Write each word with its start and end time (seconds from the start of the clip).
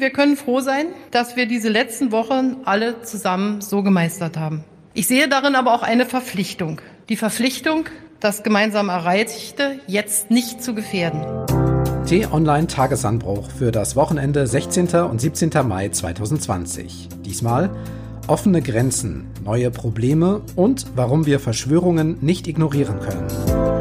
Wir 0.00 0.10
können 0.10 0.36
froh 0.36 0.60
sein, 0.60 0.86
dass 1.10 1.34
wir 1.34 1.46
diese 1.46 1.68
letzten 1.68 2.12
Wochen 2.12 2.58
alle 2.64 3.02
zusammen 3.02 3.60
so 3.60 3.82
gemeistert 3.82 4.36
haben. 4.36 4.62
Ich 4.94 5.08
sehe 5.08 5.28
darin 5.28 5.56
aber 5.56 5.74
auch 5.74 5.82
eine 5.82 6.06
Verpflichtung. 6.06 6.80
Die 7.08 7.16
Verpflichtung, 7.16 7.86
das 8.20 8.44
gemeinsam 8.44 8.90
Erreichte 8.90 9.80
jetzt 9.88 10.30
nicht 10.30 10.62
zu 10.62 10.76
gefährden. 10.76 11.26
T-Online 12.06 12.68
Tagesanbruch 12.68 13.50
für 13.50 13.72
das 13.72 13.96
Wochenende 13.96 14.46
16. 14.46 14.86
und 15.00 15.20
17. 15.20 15.50
Mai 15.66 15.88
2020. 15.88 17.08
Diesmal 17.24 17.68
offene 18.28 18.62
Grenzen, 18.62 19.26
neue 19.42 19.72
Probleme 19.72 20.42
und 20.54 20.86
warum 20.94 21.26
wir 21.26 21.40
Verschwörungen 21.40 22.18
nicht 22.20 22.46
ignorieren 22.46 23.00
können. 23.00 23.77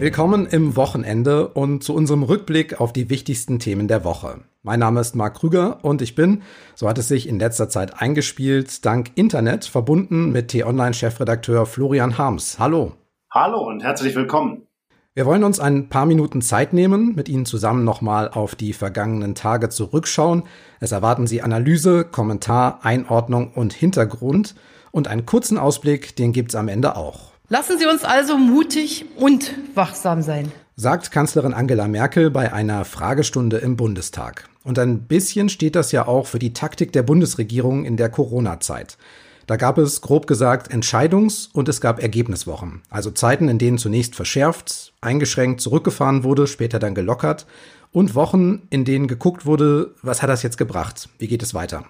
Willkommen 0.00 0.46
im 0.46 0.76
Wochenende 0.76 1.48
und 1.48 1.84
zu 1.84 1.94
unserem 1.94 2.22
Rückblick 2.22 2.80
auf 2.80 2.90
die 2.90 3.10
wichtigsten 3.10 3.58
Themen 3.58 3.86
der 3.86 4.02
Woche. 4.02 4.38
Mein 4.62 4.80
Name 4.80 4.98
ist 4.98 5.14
Marc 5.14 5.34
Krüger 5.34 5.84
und 5.84 6.00
ich 6.00 6.14
bin, 6.14 6.40
so 6.74 6.88
hat 6.88 6.96
es 6.96 7.08
sich 7.08 7.28
in 7.28 7.38
letzter 7.38 7.68
Zeit 7.68 8.00
eingespielt, 8.00 8.86
dank 8.86 9.10
Internet 9.16 9.66
verbunden 9.66 10.32
mit 10.32 10.48
T-Online-Chefredakteur 10.48 11.66
Florian 11.66 12.16
Harms. 12.16 12.58
Hallo. 12.58 12.92
Hallo 13.30 13.68
und 13.68 13.82
herzlich 13.82 14.14
willkommen. 14.14 14.62
Wir 15.12 15.26
wollen 15.26 15.44
uns 15.44 15.60
ein 15.60 15.90
paar 15.90 16.06
Minuten 16.06 16.40
Zeit 16.40 16.72
nehmen, 16.72 17.14
mit 17.14 17.28
Ihnen 17.28 17.44
zusammen 17.44 17.84
nochmal 17.84 18.30
auf 18.30 18.54
die 18.54 18.72
vergangenen 18.72 19.34
Tage 19.34 19.68
zurückschauen. 19.68 20.44
Es 20.80 20.92
erwarten 20.92 21.26
Sie 21.26 21.42
Analyse, 21.42 22.04
Kommentar, 22.04 22.86
Einordnung 22.86 23.52
und 23.52 23.74
Hintergrund. 23.74 24.54
Und 24.92 25.08
einen 25.08 25.26
kurzen 25.26 25.58
Ausblick, 25.58 26.16
den 26.16 26.32
gibt's 26.32 26.54
am 26.54 26.68
Ende 26.68 26.96
auch. 26.96 27.29
Lassen 27.52 27.80
Sie 27.80 27.86
uns 27.86 28.04
also 28.04 28.38
mutig 28.38 29.06
und 29.16 29.56
wachsam 29.74 30.22
sein. 30.22 30.52
Sagt 30.76 31.10
Kanzlerin 31.10 31.52
Angela 31.52 31.88
Merkel 31.88 32.30
bei 32.30 32.52
einer 32.52 32.84
Fragestunde 32.84 33.56
im 33.56 33.76
Bundestag. 33.76 34.48
Und 34.62 34.78
ein 34.78 35.00
bisschen 35.08 35.48
steht 35.48 35.74
das 35.74 35.90
ja 35.90 36.06
auch 36.06 36.28
für 36.28 36.38
die 36.38 36.52
Taktik 36.52 36.92
der 36.92 37.02
Bundesregierung 37.02 37.84
in 37.84 37.96
der 37.96 38.08
Corona-Zeit. 38.08 38.98
Da 39.48 39.56
gab 39.56 39.78
es 39.78 40.00
grob 40.00 40.28
gesagt 40.28 40.72
Entscheidungs- 40.72 41.48
und 41.52 41.68
es 41.68 41.80
gab 41.80 42.00
Ergebniswochen. 42.00 42.82
Also 42.88 43.10
Zeiten, 43.10 43.48
in 43.48 43.58
denen 43.58 43.78
zunächst 43.78 44.14
verschärft, 44.14 44.92
eingeschränkt 45.00 45.60
zurückgefahren 45.60 46.22
wurde, 46.22 46.46
später 46.46 46.78
dann 46.78 46.94
gelockert. 46.94 47.46
Und 47.90 48.14
Wochen, 48.14 48.62
in 48.70 48.84
denen 48.84 49.08
geguckt 49.08 49.44
wurde, 49.44 49.96
was 50.02 50.22
hat 50.22 50.30
das 50.30 50.44
jetzt 50.44 50.56
gebracht? 50.56 51.08
Wie 51.18 51.26
geht 51.26 51.42
es 51.42 51.52
weiter? 51.52 51.84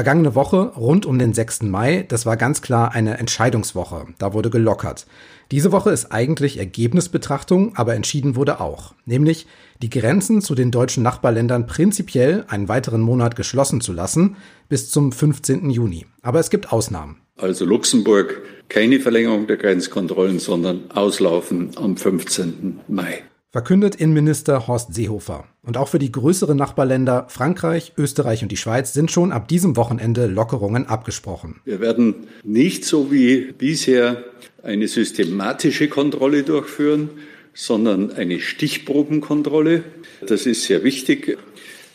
Vergangene 0.00 0.34
Woche, 0.34 0.72
rund 0.78 1.04
um 1.04 1.18
den 1.18 1.34
6. 1.34 1.64
Mai, 1.64 2.06
das 2.08 2.24
war 2.24 2.38
ganz 2.38 2.62
klar 2.62 2.94
eine 2.94 3.18
Entscheidungswoche. 3.18 4.06
Da 4.16 4.32
wurde 4.32 4.48
gelockert. 4.48 5.06
Diese 5.50 5.72
Woche 5.72 5.90
ist 5.90 6.10
eigentlich 6.10 6.56
Ergebnisbetrachtung, 6.56 7.76
aber 7.76 7.94
entschieden 7.94 8.34
wurde 8.34 8.62
auch. 8.62 8.94
Nämlich 9.04 9.46
die 9.82 9.90
Grenzen 9.90 10.40
zu 10.40 10.54
den 10.54 10.70
deutschen 10.70 11.02
Nachbarländern 11.02 11.66
prinzipiell 11.66 12.46
einen 12.48 12.70
weiteren 12.70 13.02
Monat 13.02 13.36
geschlossen 13.36 13.82
zu 13.82 13.92
lassen, 13.92 14.36
bis 14.70 14.90
zum 14.90 15.12
15. 15.12 15.68
Juni. 15.68 16.06
Aber 16.22 16.40
es 16.40 16.48
gibt 16.48 16.72
Ausnahmen. 16.72 17.20
Also 17.36 17.66
Luxemburg 17.66 18.40
keine 18.70 19.00
Verlängerung 19.00 19.48
der 19.48 19.58
Grenzkontrollen, 19.58 20.38
sondern 20.38 20.90
auslaufen 20.92 21.72
am 21.76 21.98
15. 21.98 22.80
Mai 22.88 23.22
verkündet 23.50 23.96
Innenminister 23.96 24.66
Horst 24.68 24.94
Seehofer. 24.94 25.44
Und 25.62 25.76
auch 25.76 25.88
für 25.88 25.98
die 25.98 26.10
größeren 26.10 26.56
Nachbarländer 26.56 27.26
Frankreich, 27.28 27.92
Österreich 27.98 28.42
und 28.42 28.50
die 28.50 28.56
Schweiz 28.56 28.94
sind 28.94 29.10
schon 29.10 29.30
ab 29.30 29.48
diesem 29.48 29.76
Wochenende 29.76 30.26
Lockerungen 30.26 30.86
abgesprochen. 30.86 31.60
Wir 31.64 31.80
werden 31.80 32.28
nicht 32.42 32.84
so 32.84 33.12
wie 33.12 33.52
bisher 33.52 34.24
eine 34.62 34.88
systematische 34.88 35.88
Kontrolle 35.88 36.44
durchführen, 36.44 37.10
sondern 37.52 38.12
eine 38.12 38.40
Stichprobenkontrolle. 38.40 39.84
Das 40.26 40.46
ist 40.46 40.64
sehr 40.64 40.82
wichtig. 40.82 41.38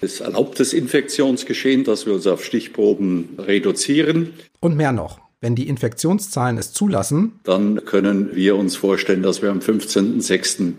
Es 0.01 0.19
erlaubt 0.19 0.59
das 0.59 0.73
Infektionsgeschehen, 0.73 1.83
dass 1.83 2.05
wir 2.05 2.13
uns 2.13 2.27
auf 2.27 2.43
Stichproben 2.45 3.29
reduzieren. 3.39 4.33
Und 4.59 4.75
mehr 4.75 4.91
noch. 4.91 5.19
Wenn 5.41 5.55
die 5.55 5.67
Infektionszahlen 5.67 6.57
es 6.57 6.73
zulassen, 6.73 7.39
dann 7.43 7.83
können 7.85 8.35
wir 8.35 8.55
uns 8.55 8.75
vorstellen, 8.75 9.21
dass 9.21 9.41
wir 9.41 9.51
am 9.51 9.59
15.06. 9.59 10.73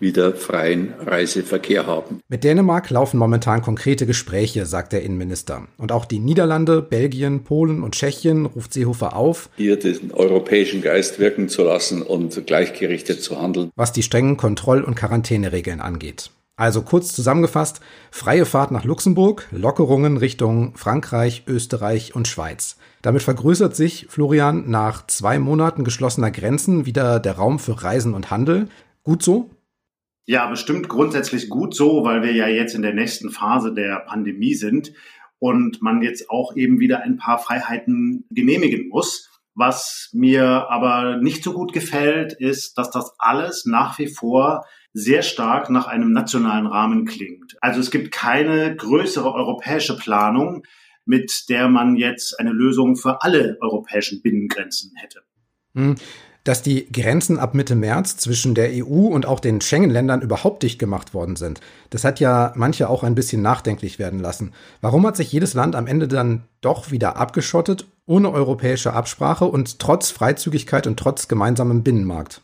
wieder 0.00 0.34
freien 0.34 0.94
Reiseverkehr 0.98 1.86
haben. 1.86 2.20
Mit 2.28 2.44
Dänemark 2.44 2.90
laufen 2.90 3.18
momentan 3.18 3.62
konkrete 3.62 4.06
Gespräche, 4.06 4.66
sagt 4.66 4.92
der 4.92 5.02
Innenminister. 5.02 5.66
Und 5.76 5.92
auch 5.92 6.04
die 6.04 6.18
Niederlande, 6.18 6.82
Belgien, 6.82 7.44
Polen 7.44 7.82
und 7.82 7.94
Tschechien 7.94 8.46
ruft 8.46 8.72
Seehofer 8.72 9.14
auf, 9.14 9.50
hier 9.56 9.78
den 9.78 10.12
europäischen 10.12 10.82
Geist 10.82 11.18
wirken 11.18 11.48
zu 11.48 11.62
lassen 11.62 12.02
und 12.02 12.46
gleichgerichtet 12.46 13.22
zu 13.22 13.40
handeln. 13.40 13.70
Was 13.76 13.92
die 13.92 14.02
strengen 14.02 14.36
Kontroll- 14.36 14.82
und 14.82 14.94
Quarantäneregeln 14.94 15.80
angeht. 15.80 16.30
Also 16.60 16.82
kurz 16.82 17.14
zusammengefasst, 17.14 17.80
freie 18.10 18.44
Fahrt 18.44 18.70
nach 18.70 18.84
Luxemburg, 18.84 19.48
Lockerungen 19.50 20.18
Richtung 20.18 20.74
Frankreich, 20.76 21.44
Österreich 21.46 22.14
und 22.14 22.28
Schweiz. 22.28 22.76
Damit 23.00 23.22
vergrößert 23.22 23.74
sich, 23.74 24.08
Florian, 24.10 24.68
nach 24.68 25.06
zwei 25.06 25.38
Monaten 25.38 25.84
geschlossener 25.84 26.30
Grenzen 26.30 26.84
wieder 26.84 27.18
der 27.18 27.32
Raum 27.36 27.58
für 27.58 27.82
Reisen 27.82 28.12
und 28.12 28.30
Handel. 28.30 28.68
Gut 29.04 29.22
so? 29.22 29.48
Ja, 30.26 30.46
bestimmt 30.46 30.88
grundsätzlich 30.88 31.48
gut 31.48 31.74
so, 31.74 32.04
weil 32.04 32.22
wir 32.22 32.32
ja 32.32 32.46
jetzt 32.46 32.74
in 32.74 32.82
der 32.82 32.94
nächsten 32.94 33.30
Phase 33.30 33.74
der 33.74 34.00
Pandemie 34.00 34.54
sind 34.54 34.92
und 35.38 35.82
man 35.82 36.02
jetzt 36.02 36.30
auch 36.30 36.54
eben 36.54 36.78
wieder 36.78 37.02
ein 37.02 37.16
paar 37.16 37.38
Freiheiten 37.38 38.24
genehmigen 38.30 38.88
muss. 38.88 39.28
Was 39.54 40.10
mir 40.12 40.70
aber 40.70 41.16
nicht 41.16 41.42
so 41.42 41.52
gut 41.52 41.72
gefällt, 41.72 42.32
ist, 42.34 42.78
dass 42.78 42.90
das 42.90 43.14
alles 43.18 43.64
nach 43.66 43.98
wie 43.98 44.06
vor 44.06 44.64
sehr 44.92 45.22
stark 45.22 45.70
nach 45.70 45.86
einem 45.86 46.12
nationalen 46.12 46.66
Rahmen 46.66 47.04
klingt. 47.04 47.56
Also 47.60 47.80
es 47.80 47.90
gibt 47.90 48.12
keine 48.12 48.74
größere 48.76 49.32
europäische 49.32 49.96
Planung, 49.96 50.64
mit 51.04 51.44
der 51.48 51.68
man 51.68 51.96
jetzt 51.96 52.38
eine 52.38 52.52
Lösung 52.52 52.96
für 52.96 53.22
alle 53.22 53.56
europäischen 53.60 54.22
Binnengrenzen 54.22 54.92
hätte. 54.96 55.22
Hm. 55.74 55.96
Dass 56.44 56.62
die 56.62 56.90
Grenzen 56.90 57.38
ab 57.38 57.54
Mitte 57.54 57.74
März 57.74 58.16
zwischen 58.16 58.54
der 58.54 58.70
EU 58.72 59.08
und 59.08 59.26
auch 59.26 59.40
den 59.40 59.60
Schengen-Ländern 59.60 60.22
überhaupt 60.22 60.62
dicht 60.62 60.78
gemacht 60.78 61.12
worden 61.12 61.36
sind, 61.36 61.60
das 61.90 62.04
hat 62.04 62.18
ja 62.18 62.52
manche 62.56 62.88
auch 62.88 63.02
ein 63.02 63.14
bisschen 63.14 63.42
nachdenklich 63.42 63.98
werden 63.98 64.20
lassen. 64.20 64.52
Warum 64.80 65.06
hat 65.06 65.16
sich 65.16 65.32
jedes 65.32 65.52
Land 65.52 65.76
am 65.76 65.86
Ende 65.86 66.08
dann 66.08 66.44
doch 66.62 66.90
wieder 66.90 67.16
abgeschottet, 67.16 67.86
ohne 68.06 68.32
europäische 68.32 68.94
Absprache 68.94 69.44
und 69.44 69.78
trotz 69.78 70.10
Freizügigkeit 70.10 70.86
und 70.86 70.98
trotz 70.98 71.28
gemeinsamem 71.28 71.82
Binnenmarkt? 71.82 72.40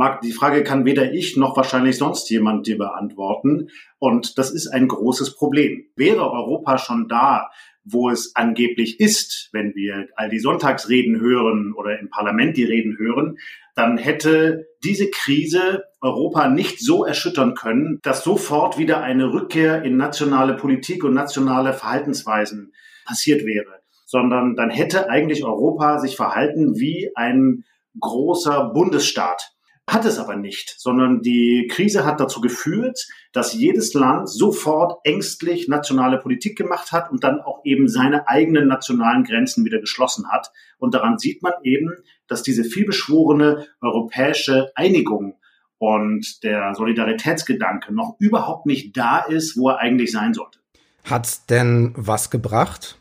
Marc, 0.00 0.22
die 0.22 0.32
Frage 0.32 0.64
kann 0.64 0.84
weder 0.84 1.12
ich 1.12 1.36
noch 1.36 1.56
wahrscheinlich 1.56 1.98
sonst 1.98 2.30
jemand 2.30 2.66
dir 2.66 2.78
beantworten. 2.78 3.68
Und 3.98 4.38
das 4.38 4.50
ist 4.50 4.68
ein 4.68 4.88
großes 4.88 5.36
Problem. 5.36 5.84
Wäre 5.94 6.30
Europa 6.30 6.78
schon 6.78 7.06
da, 7.06 7.50
wo 7.92 8.10
es 8.10 8.34
angeblich 8.34 9.00
ist, 9.00 9.48
wenn 9.52 9.74
wir 9.74 10.08
all 10.16 10.28
die 10.28 10.38
Sonntagsreden 10.38 11.20
hören 11.20 11.72
oder 11.76 11.98
im 11.98 12.10
Parlament 12.10 12.56
die 12.56 12.64
Reden 12.64 12.96
hören, 12.98 13.38
dann 13.74 13.98
hätte 13.98 14.66
diese 14.84 15.10
Krise 15.10 15.84
Europa 16.00 16.48
nicht 16.48 16.80
so 16.80 17.04
erschüttern 17.04 17.54
können, 17.54 17.98
dass 18.02 18.24
sofort 18.24 18.78
wieder 18.78 19.02
eine 19.02 19.32
Rückkehr 19.32 19.82
in 19.82 19.96
nationale 19.96 20.54
Politik 20.54 21.04
und 21.04 21.14
nationale 21.14 21.72
Verhaltensweisen 21.72 22.72
passiert 23.04 23.44
wäre, 23.44 23.80
sondern 24.06 24.56
dann 24.56 24.70
hätte 24.70 25.08
eigentlich 25.08 25.44
Europa 25.44 25.98
sich 25.98 26.16
verhalten 26.16 26.78
wie 26.78 27.10
ein 27.14 27.64
großer 27.98 28.70
Bundesstaat 28.72 29.52
hat 29.90 30.04
es 30.04 30.18
aber 30.18 30.36
nicht, 30.36 30.76
sondern 30.78 31.20
die 31.20 31.66
Krise 31.68 32.04
hat 32.04 32.20
dazu 32.20 32.40
geführt, 32.40 33.08
dass 33.32 33.54
jedes 33.54 33.92
Land 33.92 34.28
sofort 34.28 35.00
ängstlich 35.04 35.66
nationale 35.66 36.18
Politik 36.18 36.56
gemacht 36.56 36.92
hat 36.92 37.10
und 37.10 37.24
dann 37.24 37.40
auch 37.40 37.60
eben 37.64 37.88
seine 37.88 38.28
eigenen 38.28 38.68
nationalen 38.68 39.24
Grenzen 39.24 39.64
wieder 39.64 39.80
geschlossen 39.80 40.30
hat. 40.30 40.52
Und 40.78 40.94
daran 40.94 41.18
sieht 41.18 41.42
man 41.42 41.54
eben, 41.64 41.90
dass 42.28 42.44
diese 42.44 42.62
vielbeschworene 42.62 43.66
europäische 43.80 44.70
Einigung 44.76 45.40
und 45.78 46.44
der 46.44 46.72
Solidaritätsgedanke 46.74 47.92
noch 47.92 48.14
überhaupt 48.20 48.66
nicht 48.66 48.96
da 48.96 49.18
ist, 49.18 49.56
wo 49.56 49.70
er 49.70 49.78
eigentlich 49.78 50.12
sein 50.12 50.34
sollte. 50.34 50.60
Hat 51.04 51.50
denn 51.50 51.94
was 51.96 52.30
gebracht? 52.30 52.99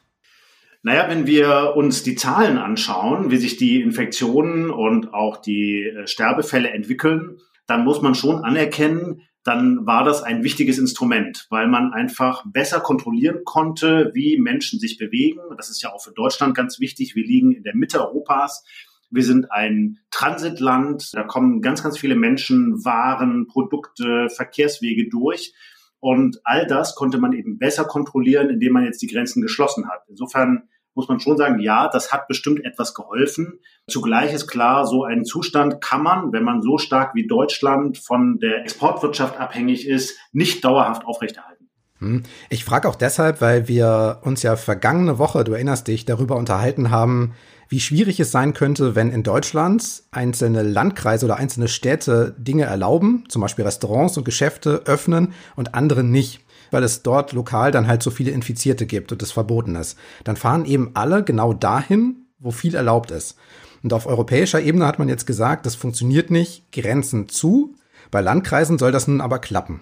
Naja, 0.82 1.10
wenn 1.10 1.28
wir 1.28 1.74
uns 1.76 2.04
die 2.04 2.16
Zahlen 2.16 2.58
anschauen, 2.58 3.32
wie 3.32 3.38
sich 3.38 3.58
die 3.58 3.82
Infektionen 3.82 4.70
und 4.70 5.14
auch 5.14 5.38
die 5.38 5.84
äh, 5.84 6.08
Sterbefälle 6.08 6.70
entwickeln, 6.70 7.40
dann 7.68 7.84
muss 7.84 8.02
man 8.02 8.16
schon 8.16 8.44
anerkennen, 8.44 9.22
dann 9.44 9.86
war 9.86 10.04
das 10.04 10.22
ein 10.24 10.44
wichtiges 10.44 10.78
Instrument, 10.78 11.48
weil 11.50 11.68
man 11.68 11.94
einfach 11.94 12.44
besser 12.46 12.80
kontrollieren 12.80 13.42
konnte, 13.46 14.12
wie 14.14 14.38
Menschen 14.38 14.80
sich 14.80 14.98
bewegen. 14.98 15.40
Das 15.58 15.70
ist 15.70 15.82
ja 15.82 15.92
auch 15.92 16.04
für 16.04 16.12
Deutschland 16.12 16.56
ganz 16.56 16.80
wichtig. 16.80 17.16
Wir 17.16 17.26
liegen 17.26 17.54
in 17.54 17.64
der 17.64 17.76
Mitte 17.76 18.00
Europas. 18.00 18.64
Wir 19.10 19.24
sind 19.24 19.52
ein 19.52 20.00
Transitland. 20.12 21.14
Da 21.14 21.24
kommen 21.24 21.62
ganz, 21.62 21.84
ganz 21.84 21.98
viele 21.98 22.16
Menschen, 22.16 22.84
Waren, 22.86 23.48
Produkte, 23.48 24.30
Verkehrswege 24.30 25.10
durch. 25.10 25.54
Und 26.00 26.40
all 26.44 26.66
das 26.66 26.96
konnte 26.96 27.18
man 27.18 27.34
eben 27.34 27.58
besser 27.58 27.86
kontrollieren, 27.86 28.50
indem 28.50 28.74
man 28.74 28.86
jetzt 28.86 29.02
die 29.02 29.08
Grenzen 29.08 29.42
geschlossen 29.42 29.90
hat. 29.90 30.04
Insofern 30.08 30.70
muss 30.96 31.08
man 31.08 31.20
schon 31.20 31.38
sagen, 31.38 31.60
ja, 31.60 31.88
das 31.88 32.12
hat 32.12 32.28
bestimmt 32.28 32.66
etwas 32.66 32.94
geholfen. 32.94 33.60
Zugleich 33.88 34.34
ist 34.34 34.48
klar, 34.48 34.86
so 34.86 35.04
einen 35.04 35.24
Zustand 35.24 35.82
kann 35.82 36.04
man, 36.04 36.34
wenn 36.34 36.44
man 36.44 36.62
so 36.62 36.78
stark 36.78 37.16
wie 37.16 37.28
Deutschland 37.28 37.98
von 37.98 38.40
der 38.40 38.62
Exportwirtschaft 38.64 39.40
abhängig 39.40 39.88
ist, 39.88 40.18
nicht 40.32 40.64
dauerhaft 40.66 41.06
aufrechterhalten. 41.06 41.70
Hm. 42.00 42.24
Ich 42.50 42.66
frage 42.66 42.88
auch 42.88 42.96
deshalb, 42.96 43.42
weil 43.42 43.68
wir 43.68 44.20
uns 44.24 44.42
ja 44.44 44.56
vergangene 44.56 45.20
Woche, 45.20 45.44
du 45.44 45.54
erinnerst 45.54 45.88
dich, 45.88 46.06
darüber 46.06 46.38
unterhalten 46.38 46.92
haben, 46.92 47.34
wie 47.70 47.80
schwierig 47.80 48.20
es 48.20 48.32
sein 48.32 48.54
könnte, 48.54 48.96
wenn 48.96 49.12
in 49.12 49.24
Deutschland 49.24 50.04
einzelne 50.12 50.64
Landkreise 50.64 51.26
oder 51.26 51.38
einzelne 51.38 51.68
Städte 51.68 52.36
Dinge 52.38 52.64
erlauben, 52.64 53.24
zum 53.30 53.42
Beispiel 53.42 53.64
Restaurants 53.64 54.18
und 54.18 54.26
Geschäfte 54.26 54.82
öffnen 54.86 55.34
und 55.56 55.76
andere 55.76 56.04
nicht 56.04 56.42
weil 56.72 56.84
es 56.84 57.04
dort 57.04 57.34
lokal 57.34 57.72
dann 57.72 57.88
halt 57.88 58.04
so 58.04 58.12
viele 58.12 58.32
Infizierte 58.32 58.86
gibt 58.86 59.12
und 59.12 59.22
es 59.22 59.32
verboten 59.32 59.76
ist. 59.76 59.98
Dann 60.24 60.36
fahren 60.36 60.66
eben 60.66 60.92
alle 60.94 61.24
genau 61.24 61.54
dahin, 61.54 62.28
wo 62.38 62.52
viel 62.52 62.76
erlaubt 62.76 63.12
ist. 63.12 63.38
Und 63.84 63.94
auf 63.94 64.06
europäischer 64.06 64.62
Ebene 64.62 64.86
hat 64.86 65.00
man 65.00 65.10
jetzt 65.10 65.26
gesagt, 65.26 65.66
das 65.66 65.76
funktioniert 65.76 66.32
nicht, 66.32 66.72
Grenzen 66.72 67.30
zu. 67.30 67.76
Bei 68.12 68.22
Landkreisen 68.22 68.78
soll 68.78 68.92
das 68.92 69.08
nun 69.08 69.22
aber 69.22 69.40
klappen. 69.40 69.82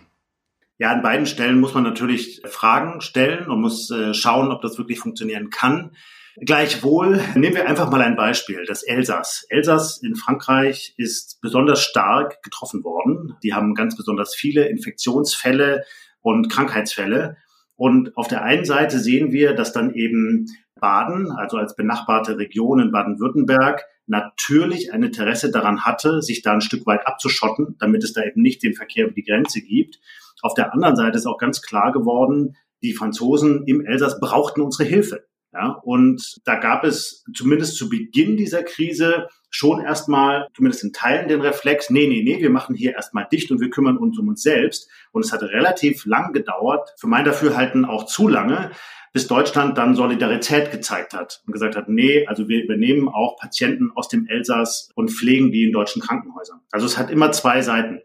Ja, 0.80 0.92
an 0.92 1.02
beiden 1.02 1.26
Stellen 1.26 1.60
muss 1.60 1.74
man 1.74 1.84
natürlich 1.84 2.42
Fragen 2.46 3.02
stellen 3.02 3.48
und 3.48 3.62
muss 3.62 3.90
äh, 3.90 4.14
schauen, 4.14 4.52
ob 4.52 4.62
das 4.62 4.78
wirklich 4.78 5.00
funktionieren 5.00 5.50
kann. 5.50 5.92
Gleichwohl 6.40 7.20
nehmen 7.36 7.56
wir 7.56 7.68
einfach 7.68 7.90
mal 7.90 8.02
ein 8.02 8.16
Beispiel, 8.16 8.64
das 8.68 8.84
Elsass. 8.84 9.46
Elsass 9.50 10.02
in 10.04 10.16
Frankreich 10.16 10.94
ist 10.98 11.40
besonders 11.42 11.82
stark 11.82 12.44
getroffen 12.44 12.84
worden. 12.84 13.36
Die 13.42 13.54
haben 13.54 13.74
ganz 13.74 13.98
besonders 13.98 14.36
viele 14.36 14.68
Infektionsfälle 14.68 15.84
und 16.22 16.50
Krankheitsfälle. 16.50 17.38
Und 17.76 18.16
auf 18.18 18.28
der 18.28 18.44
einen 18.44 18.66
Seite 18.66 19.00
sehen 19.00 19.32
wir, 19.32 19.54
dass 19.54 19.74
dann 19.74 19.94
eben 19.94 20.46
Baden, 20.80 21.32
also 21.32 21.58
als 21.58 21.76
benachbarte 21.76 22.38
Region 22.38 22.80
in 22.80 22.92
Baden-Württemberg, 22.92 23.86
natürlich 24.06 24.94
ein 24.94 25.04
Interesse 25.04 25.52
daran 25.52 25.86
hatte, 25.86 26.22
sich 26.22 26.44
da 26.44 26.54
ein 26.54 26.62
Stück 26.62 26.86
weit 26.86 27.08
abzuschotten, 27.08 27.76
damit 27.80 28.04
es 28.04 28.14
da 28.14 28.24
eben 28.24 28.42
nicht 28.42 28.62
den 28.62 28.76
Verkehr 28.76 29.06
über 29.06 29.14
die 29.14 29.24
Grenze 29.24 29.62
gibt. 29.62 30.00
Auf 30.44 30.54
der 30.54 30.74
anderen 30.74 30.96
Seite 30.96 31.18
ist 31.18 31.26
auch 31.26 31.40
ganz 31.40 31.62
klar 31.64 31.92
geworden, 31.92 32.56
die 32.84 32.94
Franzosen 32.94 33.64
im 33.66 33.84
Elsass 33.84 34.20
brauchten 34.20 34.62
unsere 34.62 34.88
Hilfe. 34.88 35.26
Ja, 35.58 35.80
und 35.82 36.40
da 36.46 36.54
gab 36.54 36.84
es 36.84 37.26
zumindest 37.34 37.78
zu 37.78 37.90
Beginn 37.90 38.38
dieser 38.38 38.62
Krise 38.62 39.28
schon 39.50 39.84
erstmal, 39.84 40.48
zumindest 40.56 40.84
in 40.84 40.94
Teilen, 40.94 41.28
den 41.28 41.42
Reflex, 41.42 41.90
nee, 41.90 42.06
nee, 42.06 42.22
nee, 42.22 42.40
wir 42.40 42.52
machen 42.52 42.76
hier 42.76 42.94
erstmal 42.94 43.28
dicht 43.32 43.50
und 43.50 43.60
wir 43.60 43.72
kümmern 43.72 43.98
uns 43.98 44.20
um 44.20 44.28
uns 44.28 44.44
selbst. 44.44 44.88
Und 45.14 45.26
es 45.26 45.34
hat 45.34 45.42
relativ 45.42 46.06
lang 46.06 46.32
gedauert, 46.32 46.94
für 47.00 47.08
mein 47.08 47.26
Dafürhalten 47.26 47.86
auch 47.86 48.06
zu 48.06 48.28
lange, 48.28 48.70
bis 49.14 49.26
Deutschland 49.26 49.80
dann 49.80 49.96
Solidarität 49.96 50.70
gezeigt 50.70 51.14
hat 51.14 51.42
und 51.48 51.54
gesagt 51.54 51.76
hat, 51.76 51.90
nee, 51.90 52.28
also 52.28 52.48
wir 52.48 52.64
übernehmen 52.64 53.10
auch 53.10 53.38
Patienten 53.40 53.90
aus 53.96 54.10
dem 54.10 54.28
Elsass 54.28 54.92
und 54.94 55.10
pflegen 55.10 55.52
die 55.52 55.64
in 55.64 55.72
deutschen 55.72 56.04
Krankenhäusern. 56.04 56.60
Also 56.72 56.86
es 56.86 57.00
hat 57.00 57.10
immer 57.10 57.32
zwei 57.32 57.64
Seiten. 57.64 58.02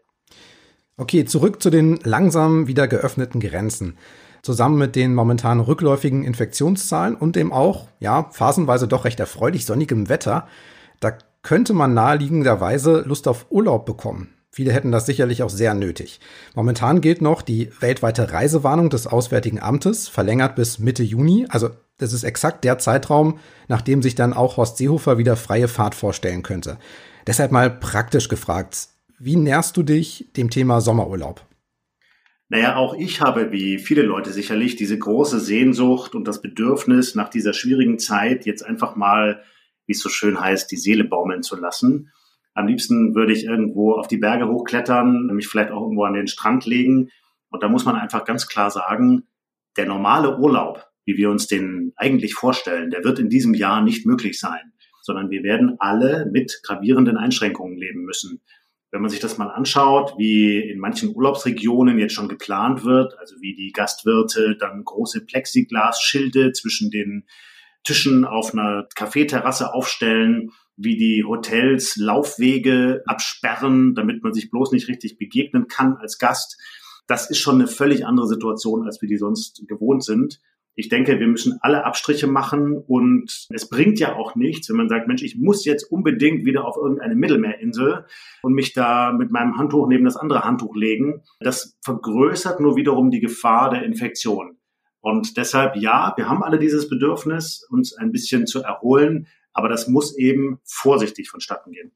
Okay, 0.97 1.25
zurück 1.25 1.61
zu 1.61 1.69
den 1.69 1.99
langsam 2.03 2.65
wieder 2.67 2.87
geöffneten 2.87 3.39
Grenzen 3.39 3.95
zusammen 4.43 4.77
mit 4.77 4.95
den 4.95 5.15
momentan 5.15 5.59
rückläufigen 5.59 6.23
Infektionszahlen 6.23 7.15
und 7.15 7.35
dem 7.35 7.51
auch, 7.51 7.87
ja, 7.99 8.29
phasenweise 8.31 8.87
doch 8.87 9.05
recht 9.05 9.19
erfreulich 9.19 9.65
sonnigem 9.65 10.09
Wetter, 10.09 10.47
da 10.99 11.13
könnte 11.41 11.73
man 11.73 11.93
naheliegenderweise 11.93 13.03
Lust 13.07 13.27
auf 13.27 13.47
Urlaub 13.49 13.85
bekommen. 13.85 14.29
Viele 14.51 14.71
hätten 14.71 14.91
das 14.91 15.07
sicherlich 15.07 15.41
auch 15.41 15.49
sehr 15.49 15.73
nötig. 15.73 16.19
Momentan 16.53 17.01
gilt 17.01 17.23
noch 17.23 17.41
die 17.41 17.71
weltweite 17.79 18.31
Reisewarnung 18.31 18.91
des 18.91 19.07
Auswärtigen 19.07 19.59
Amtes, 19.59 20.07
verlängert 20.07 20.55
bis 20.55 20.77
Mitte 20.77 21.01
Juni. 21.01 21.47
Also 21.49 21.71
das 21.97 22.13
ist 22.13 22.23
exakt 22.23 22.63
der 22.63 22.77
Zeitraum, 22.77 23.39
nachdem 23.67 24.03
sich 24.03 24.13
dann 24.13 24.33
auch 24.33 24.57
Horst 24.57 24.77
Seehofer 24.77 25.17
wieder 25.17 25.37
freie 25.37 25.67
Fahrt 25.67 25.95
vorstellen 25.95 26.43
könnte. 26.43 26.77
Deshalb 27.25 27.51
mal 27.51 27.71
praktisch 27.71 28.29
gefragt, 28.29 28.89
wie 29.17 29.37
näherst 29.37 29.75
du 29.75 29.83
dich 29.83 30.27
dem 30.35 30.49
Thema 30.49 30.81
Sommerurlaub? 30.81 31.41
Naja, 32.53 32.75
auch 32.75 32.93
ich 32.93 33.19
habe, 33.19 33.51
wie 33.51 33.79
viele 33.79 34.03
Leute 34.03 34.31
sicherlich, 34.31 34.75
diese 34.75 34.95
große 34.95 35.39
Sehnsucht 35.39 36.13
und 36.13 36.27
das 36.27 36.39
Bedürfnis, 36.39 37.15
nach 37.15 37.29
dieser 37.29 37.51
schwierigen 37.51 37.97
Zeit 37.97 38.45
jetzt 38.45 38.63
einfach 38.63 38.95
mal, 38.95 39.41
wie 39.87 39.93
es 39.93 40.01
so 40.01 40.09
schön 40.09 40.39
heißt, 40.39 40.71
die 40.71 40.77
Seele 40.77 41.03
baumeln 41.03 41.41
zu 41.41 41.59
lassen. 41.59 42.11
Am 42.53 42.67
liebsten 42.67 43.15
würde 43.15 43.33
ich 43.33 43.45
irgendwo 43.45 43.93
auf 43.93 44.07
die 44.07 44.19
Berge 44.19 44.47
hochklettern, 44.47 45.31
mich 45.33 45.47
vielleicht 45.47 45.71
auch 45.71 45.81
irgendwo 45.81 46.03
an 46.03 46.13
den 46.13 46.27
Strand 46.27 46.67
legen. 46.67 47.09
Und 47.49 47.63
da 47.63 47.69
muss 47.69 47.85
man 47.85 47.95
einfach 47.95 48.23
ganz 48.23 48.47
klar 48.47 48.69
sagen, 48.69 49.23
der 49.75 49.87
normale 49.87 50.37
Urlaub, 50.37 50.85
wie 51.05 51.17
wir 51.17 51.31
uns 51.31 51.47
den 51.47 51.93
eigentlich 51.95 52.35
vorstellen, 52.35 52.91
der 52.91 53.03
wird 53.03 53.17
in 53.17 53.29
diesem 53.29 53.55
Jahr 53.55 53.81
nicht 53.81 54.05
möglich 54.05 54.39
sein, 54.39 54.73
sondern 55.01 55.31
wir 55.31 55.41
werden 55.41 55.77
alle 55.79 56.29
mit 56.31 56.59
gravierenden 56.61 57.17
Einschränkungen 57.17 57.79
leben 57.79 58.03
müssen. 58.03 58.43
Wenn 58.93 59.01
man 59.01 59.09
sich 59.09 59.19
das 59.19 59.39
mal 59.39 59.49
anschaut, 59.49 60.13
wie 60.19 60.59
in 60.59 60.77
manchen 60.77 61.15
Urlaubsregionen 61.15 61.97
jetzt 61.97 62.13
schon 62.13 62.29
geplant 62.29 62.85
wird, 62.85 63.17
also 63.17 63.35
wie 63.41 63.55
die 63.55 63.71
Gastwirte 63.71 64.55
dann 64.55 64.83
große 64.83 65.25
Plexiglasschilde 65.25 66.51
zwischen 66.51 66.91
den 66.91 67.25
Tischen 67.83 68.23
auf 68.23 68.53
einer 68.53 68.87
Kaffeeterrasse 68.93 69.73
aufstellen, 69.73 70.51
wie 70.77 70.95
die 70.95 71.23
Hotels 71.23 71.95
Laufwege 71.95 73.01
absperren, 73.07 73.95
damit 73.95 74.21
man 74.21 74.31
sich 74.31 74.51
bloß 74.51 74.71
nicht 74.71 74.87
richtig 74.87 75.17
begegnen 75.17 75.67
kann 75.67 75.97
als 75.97 76.19
Gast. 76.19 76.61
Das 77.07 77.31
ist 77.31 77.39
schon 77.39 77.55
eine 77.55 77.67
völlig 77.67 78.05
andere 78.05 78.27
Situation, 78.27 78.85
als 78.85 79.01
wir 79.01 79.09
die 79.09 79.17
sonst 79.17 79.63
gewohnt 79.67 80.03
sind. 80.03 80.39
Ich 80.75 80.89
denke, 80.89 81.19
wir 81.19 81.27
müssen 81.27 81.59
alle 81.61 81.85
Abstriche 81.85 82.25
machen 82.25 82.77
und 82.77 83.47
es 83.49 83.69
bringt 83.69 83.99
ja 83.99 84.15
auch 84.15 84.35
nichts, 84.35 84.69
wenn 84.69 84.77
man 84.77 84.89
sagt, 84.89 85.07
Mensch, 85.07 85.21
ich 85.21 85.37
muss 85.37 85.65
jetzt 85.65 85.83
unbedingt 85.91 86.45
wieder 86.45 86.65
auf 86.65 86.77
irgendeine 86.77 87.15
Mittelmeerinsel 87.15 88.05
und 88.41 88.53
mich 88.53 88.73
da 88.73 89.11
mit 89.11 89.29
meinem 89.29 89.57
Handtuch 89.57 89.87
neben 89.87 90.05
das 90.05 90.17
andere 90.17 90.43
Handtuch 90.43 90.75
legen. 90.75 91.21
Das 91.39 91.77
vergrößert 91.83 92.59
nur 92.59 92.75
wiederum 92.75 93.11
die 93.11 93.19
Gefahr 93.19 93.69
der 93.69 93.83
Infektion. 93.83 94.57
Und 94.99 95.37
deshalb, 95.37 95.75
ja, 95.75 96.13
wir 96.15 96.27
haben 96.27 96.43
alle 96.43 96.57
dieses 96.57 96.89
Bedürfnis, 96.89 97.67
uns 97.69 97.93
ein 97.93 98.11
bisschen 98.11 98.47
zu 98.47 98.63
erholen, 98.63 99.27
aber 99.51 99.69
das 99.69 99.87
muss 99.87 100.17
eben 100.17 100.59
vorsichtig 100.63 101.29
vonstatten 101.29 101.71
gehen. 101.71 101.91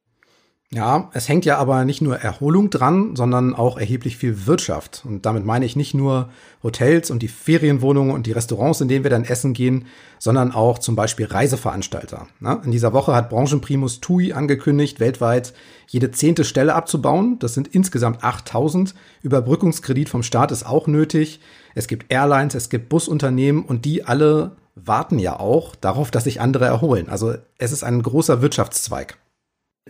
Ja, 0.74 1.10
es 1.14 1.30
hängt 1.30 1.46
ja 1.46 1.58
aber 1.60 1.86
nicht 1.86 2.02
nur 2.02 2.18
Erholung 2.18 2.70
dran, 2.70 3.16
sondern 3.16 3.56
auch 3.56 3.78
erheblich 3.78 4.18
viel 4.18 4.48
Wirtschaft. 4.48 5.04
Und 5.06 5.26
damit 5.26 5.46
meine 5.46 5.64
ich 5.64 5.78
nicht 5.78 5.94
nur 5.94 6.30
Hotels 6.62 7.10
und 7.10 7.24
die 7.24 7.30
Ferienwohnungen 7.30 8.14
und 8.14 8.28
die 8.28 8.34
Restaurants, 8.34 8.82
in 8.82 8.90
denen 8.90 9.06
wir 9.06 9.10
dann 9.10 9.24
essen 9.24 9.54
gehen, 9.54 9.86
sondern 10.20 10.52
auch 10.52 10.78
zum 10.80 10.98
Beispiel 10.98 11.26
Reiseveranstalter. 11.26 12.28
In 12.66 12.72
dieser 12.72 12.92
Woche 12.92 13.16
hat 13.16 13.30
Branchenprimus 13.30 14.02
TUI 14.02 14.34
angekündigt, 14.34 15.00
weltweit 15.00 15.54
jede 15.88 16.12
zehnte 16.12 16.44
Stelle 16.44 16.76
abzubauen. 16.76 17.40
Das 17.40 17.54
sind 17.54 17.70
insgesamt 17.70 18.26
8000. 18.26 18.94
Überbrückungskredit 19.22 20.10
vom 20.10 20.22
Staat 20.22 20.52
ist 20.52 20.66
auch 20.66 20.88
nötig. 20.88 21.40
Es 21.76 21.88
gibt 21.88 22.12
Airlines, 22.12 22.56
es 22.56 22.68
gibt 22.68 22.90
Busunternehmen 22.90 23.64
und 23.64 23.86
die 23.86 24.04
alle 24.04 24.58
warten 24.76 25.18
ja 25.18 25.40
auch 25.40 25.76
darauf, 25.76 26.12
dass 26.12 26.26
sich 26.26 26.42
andere 26.42 26.66
erholen. 26.66 27.08
Also 27.08 27.36
es 27.58 27.72
ist 27.72 27.86
ein 27.86 28.04
großer 28.04 28.42
Wirtschaftszweig. 28.42 29.18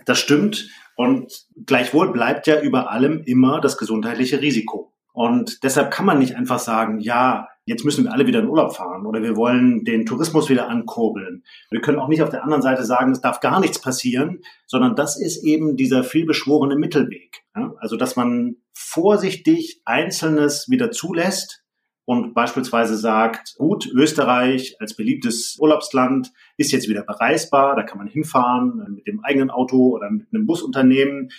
Das 0.07 0.19
stimmt. 0.19 0.69
Und 0.95 1.45
gleichwohl 1.65 2.11
bleibt 2.11 2.47
ja 2.47 2.59
über 2.61 2.89
allem 2.89 3.21
immer 3.25 3.61
das 3.61 3.77
gesundheitliche 3.77 4.41
Risiko. 4.41 4.93
Und 5.13 5.63
deshalb 5.63 5.91
kann 5.91 6.05
man 6.05 6.19
nicht 6.19 6.35
einfach 6.35 6.59
sagen, 6.59 6.99
ja, 6.99 7.47
jetzt 7.65 7.83
müssen 7.83 8.05
wir 8.05 8.13
alle 8.13 8.25
wieder 8.25 8.39
in 8.39 8.47
Urlaub 8.47 8.75
fahren 8.75 9.05
oder 9.05 9.21
wir 9.21 9.35
wollen 9.35 9.83
den 9.83 10.05
Tourismus 10.05 10.49
wieder 10.49 10.69
ankurbeln. 10.69 11.43
Wir 11.69 11.81
können 11.81 11.99
auch 11.99 12.07
nicht 12.07 12.23
auf 12.23 12.29
der 12.29 12.43
anderen 12.43 12.61
Seite 12.61 12.85
sagen, 12.85 13.11
es 13.11 13.21
darf 13.21 13.41
gar 13.41 13.59
nichts 13.59 13.81
passieren, 13.81 14.41
sondern 14.65 14.95
das 14.95 15.19
ist 15.19 15.43
eben 15.43 15.75
dieser 15.75 16.03
vielbeschworene 16.03 16.77
Mittelweg. 16.77 17.43
Also, 17.79 17.97
dass 17.97 18.15
man 18.15 18.57
vorsichtig 18.73 19.81
Einzelnes 19.85 20.69
wieder 20.69 20.91
zulässt, 20.91 21.63
und 22.07 22.33
beispielsweise 22.33 22.95
sagt, 22.95 23.57
gut, 23.57 23.85
Österreich 23.93 24.77
als 24.79 24.95
beliebtes 24.95 25.57
Urlaubsland 25.59 26.31
ist 26.55 26.71
jetzt 26.71 26.87
wieder 26.87 27.03
bereisbar, 27.03 27.75
da 27.75 27.83
kann 27.83 27.97
man 27.97 28.07
hinfahren 28.07 28.79
äh, 28.79 28.89
mit 28.89 29.07
dem 29.07 29.19
eigenen 29.25 29.49
Auto 29.49 29.89
oder 29.89 30.09
mit 30.09 30.25
einem 30.31 30.45
Busunternehmen. 30.45 31.31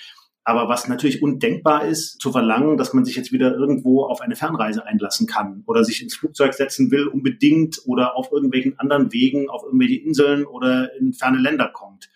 Aber 0.45 0.69
was 0.69 0.87
natürlich 0.87 1.23
undenkbar 1.23 1.87
ist, 1.87 2.21
zu 2.21 2.33
verlangen, 2.33 2.77
dass 2.77 2.93
man 2.93 3.07
sich 3.07 3.17
jetzt 3.17 3.33
wieder 3.33 3.55
irgendwo 3.55 4.05
auf 4.05 4.21
eine 4.21 4.37
Fernreise 4.37 4.85
einlassen 4.85 5.27
kann 5.27 5.63
oder 5.67 5.85
sich 5.85 6.03
ins 6.03 6.17
Flugzeug 6.17 6.53
setzen 6.53 6.91
will 6.91 7.07
unbedingt 7.07 7.81
oder 7.87 8.15
auf 8.15 8.31
irgendwelchen 8.31 8.79
anderen 8.79 9.11
Wegen 9.11 9.49
auf 9.49 9.63
irgendwelche 9.63 9.97
Inseln 9.97 10.45
oder 10.45 10.95
in 10.97 11.15
ferne 11.15 11.39
Länder 11.39 11.71
kommt. 11.73 12.11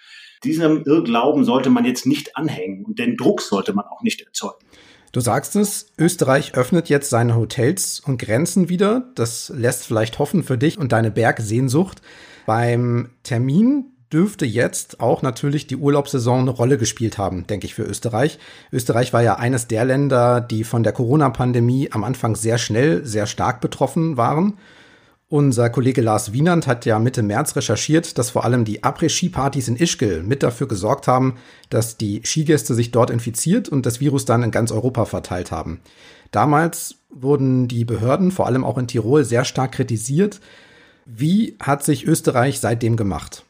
Diesem 0.45 0.83
Irrglauben 0.85 1.45
sollte 1.45 1.71
man 1.71 1.87
jetzt 1.87 2.05
nicht 2.05 2.37
anhängen 2.37 2.85
und 2.85 2.99
den 2.99 3.17
Druck 3.17 3.41
sollte 3.41 3.73
man 3.73 3.87
auch 3.87 4.03
nicht 4.03 4.21
erzeugen. 4.21 4.67
Du 5.13 5.21
sagst 5.21 5.57
es, 5.57 5.93
Österreich 5.99 6.55
öffnet 6.55 6.89
jetzt 6.89 7.11
seine 7.11 7.37
Hotels 7.37 8.01
und 8.01 8.19
Grenzen 8.19 8.71
wieder. 8.71 9.11
Das 9.15 9.53
lässt 9.55 9.85
vielleicht 9.85 10.19
hoffen 10.19 10.43
für 10.43 10.57
dich 10.57 10.79
und 10.79 10.93
deine 10.93 11.11
Bergsehnsucht. 11.11 12.01
Beim 12.47 13.11
Termin 13.23 13.93
dürfte 14.11 14.47
jetzt 14.47 15.01
auch 15.01 15.21
natürlich 15.21 15.67
die 15.67 15.77
Urlaubssaison 15.77 16.41
eine 16.41 16.51
Rolle 16.51 16.79
gespielt 16.79 17.19
haben, 17.19 17.47
denke 17.47 17.67
ich, 17.67 17.75
für 17.75 17.83
Österreich. 17.83 18.39
Österreich 18.73 19.13
war 19.13 19.23
ja 19.23 19.37
eines 19.37 19.69
der 19.69 19.85
Länder, 19.85 20.41
die 20.41 20.65
von 20.65 20.83
der 20.83 20.93
Corona-Pandemie 20.93 21.91
am 21.93 22.05
Anfang 22.05 22.35
sehr 22.35 22.57
schnell, 22.57 23.05
sehr 23.05 23.27
stark 23.27 23.61
betroffen 23.61 24.17
waren. 24.17 24.59
Unser 25.33 25.71
Kollege 25.71 26.03
Lars 26.03 26.35
Wienand 26.35 26.67
hat 26.67 26.85
ja 26.85 26.99
Mitte 26.99 27.23
März 27.23 27.57
recherchiert, 27.57 28.19
dass 28.19 28.29
vor 28.29 28.45
allem 28.45 28.67
die 28.67 28.85
Après-Ski-Partys 28.85 29.67
in 29.67 29.77
Ischgl 29.77 30.23
mit 30.23 30.43
dafür 30.43 30.69
gesorgt 30.69 31.09
haben, 31.09 31.39
dass 31.71 31.97
die 31.97 32.21
Skigäste 32.23 32.75
sich 32.75 32.91
dort 32.91 33.09
infiziert 33.09 33.71
und 33.71 33.87
das 33.87 33.99
Virus 33.99 34.27
dann 34.27 34.43
in 34.43 34.51
ganz 34.51 34.73
Europa 34.73 35.07
verteilt 35.07 35.51
haben. 35.51 35.81
Damals 36.33 36.97
wurden 37.09 37.67
die 37.67 37.87
Behörden, 37.87 38.31
vor 38.31 38.47
allem 38.47 38.63
auch 38.63 38.77
in 38.77 38.89
Tirol, 38.89 39.25
sehr 39.25 39.47
stark 39.47 39.73
kritisiert. 39.73 40.39
Wie 41.07 41.57
hat 41.59 41.83
sich 41.83 42.07
Österreich 42.07 42.61
seitdem 42.61 42.97
gemacht? 42.97 43.47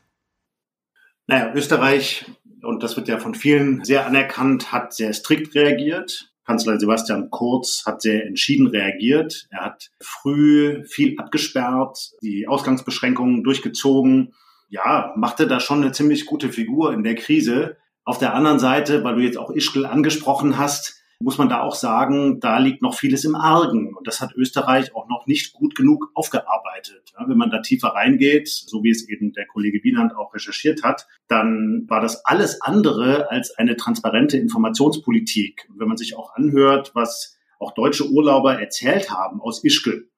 Naja, 1.27 1.53
Österreich, 1.53 2.27
und 2.63 2.85
das 2.85 2.97
wird 2.97 3.09
ja 3.09 3.19
von 3.19 3.35
vielen 3.35 3.83
sehr 3.83 4.07
anerkannt, 4.07 4.71
hat 4.71 4.95
sehr 4.95 5.13
strikt 5.13 5.57
reagiert. 5.57 6.32
Kanzler 6.45 6.79
Sebastian 6.81 7.31
Kurz 7.31 7.85
hat 7.87 8.03
sehr 8.03 8.27
entschieden 8.27 8.67
reagiert. 8.67 9.47
Er 9.51 9.65
hat 9.65 9.91
früh 10.01 10.85
viel 10.87 11.19
abgesperrt, 11.19 12.13
die 12.23 12.49
Ausgangsbeschränkungen 12.49 13.45
durchgezogen. 13.45 14.35
Ja, 14.69 15.13
machte 15.17 15.47
da 15.47 15.61
schon 15.61 15.83
eine 15.83 15.93
ziemlich 15.93 16.27
gute 16.27 16.51
Figur 16.51 16.93
in 16.93 17.05
der 17.05 17.15
Krise. 17.15 17.77
Auf 18.05 18.19
der 18.19 18.35
anderen 18.35 18.59
Seite, 18.59 19.05
weil 19.05 19.17
du 19.17 19.23
jetzt 19.23 19.39
auch 19.39 19.51
Ischgl 19.51 19.87
angesprochen 19.87 20.59
hast, 20.59 21.02
muss 21.23 21.39
man 21.39 21.49
da 21.49 21.63
auch 21.63 21.75
sagen, 21.75 22.41
da 22.41 22.59
liegt 22.59 22.83
noch 22.83 22.95
vieles 22.95 23.25
im 23.25 23.35
Argen. 23.35 23.95
Und 23.95 24.07
das 24.07 24.21
hat 24.21 24.35
Österreich 24.35 24.95
auch 24.95 25.09
noch 25.09 25.27
nicht 25.27 25.53
gut 25.53 25.75
genug 25.75 26.11
aufgearbeitet. 26.15 27.13
Ja, 27.19 27.29
wenn 27.29 27.39
man 27.39 27.51
da 27.51 27.61
tiefer 27.61 27.89
reingeht, 27.89 28.49
so 28.49 28.83
wie 28.83 28.91
es 28.91 29.09
eben 29.09 29.33
der 29.33 29.47
Kollege 29.47 29.83
Wienand 29.83 30.17
auch 30.17 30.35
recherchiert 30.35 30.83
hat, 30.83 31.07
dann 31.29 31.85
war 31.89 32.01
das 32.01 32.25
alles 32.25 32.61
andere 32.61 33.31
als 33.31 33.57
eine 33.57 33.77
transparente 33.77 34.37
Informationspolitik. 34.37 35.67
Und 35.71 35.81
wenn 35.81 35.89
man 35.89 35.97
sich 35.97 36.17
auch 36.17 36.35
anhört, 36.35 36.93
was 36.95 37.39
auch 37.59 37.73
deutsche 37.73 38.11
Urlauber 38.11 38.61
erzählt 38.61 39.11
haben 39.11 39.41
aus 39.41 39.63
Ischgl, 39.65 40.09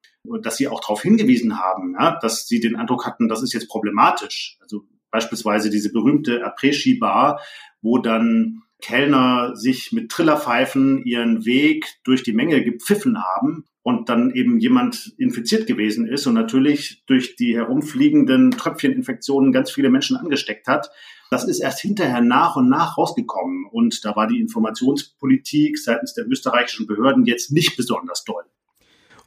dass 0.41 0.57
sie 0.57 0.67
auch 0.67 0.81
darauf 0.81 1.01
hingewiesen 1.01 1.59
haben, 1.59 1.95
ja, 1.99 2.17
dass 2.19 2.47
sie 2.47 2.59
den 2.59 2.75
Eindruck 2.75 3.05
hatten, 3.05 3.27
das 3.27 3.43
ist 3.43 3.53
jetzt 3.53 3.69
problematisch. 3.69 4.57
Also 4.61 4.83
beispielsweise 5.11 5.69
diese 5.69 5.91
berühmte 5.91 6.43
Après-Ski-Bar, 6.43 7.41
wo 7.81 7.99
dann 7.99 8.63
Kellner 8.85 9.55
sich 9.55 9.91
mit 9.91 10.11
Trillerpfeifen 10.11 11.03
ihren 11.05 11.43
Weg 11.43 11.87
durch 12.03 12.21
die 12.21 12.33
Menge 12.33 12.63
gepfiffen 12.63 13.17
haben 13.23 13.65
und 13.81 14.09
dann 14.09 14.29
eben 14.29 14.59
jemand 14.59 15.15
infiziert 15.17 15.65
gewesen 15.65 16.07
ist 16.07 16.27
und 16.27 16.35
natürlich 16.35 17.03
durch 17.07 17.35
die 17.35 17.55
herumfliegenden 17.55 18.51
Tröpfcheninfektionen 18.51 19.51
ganz 19.51 19.71
viele 19.71 19.89
Menschen 19.89 20.17
angesteckt 20.17 20.67
hat. 20.67 20.91
Das 21.31 21.45
ist 21.45 21.61
erst 21.61 21.79
hinterher 21.79 22.21
nach 22.21 22.57
und 22.57 22.69
nach 22.69 22.95
rausgekommen 22.95 23.65
und 23.71 24.05
da 24.05 24.15
war 24.15 24.27
die 24.27 24.39
Informationspolitik 24.39 25.79
seitens 25.79 26.13
der 26.13 26.27
österreichischen 26.27 26.85
Behörden 26.85 27.25
jetzt 27.25 27.51
nicht 27.51 27.75
besonders 27.77 28.23
doll. 28.23 28.43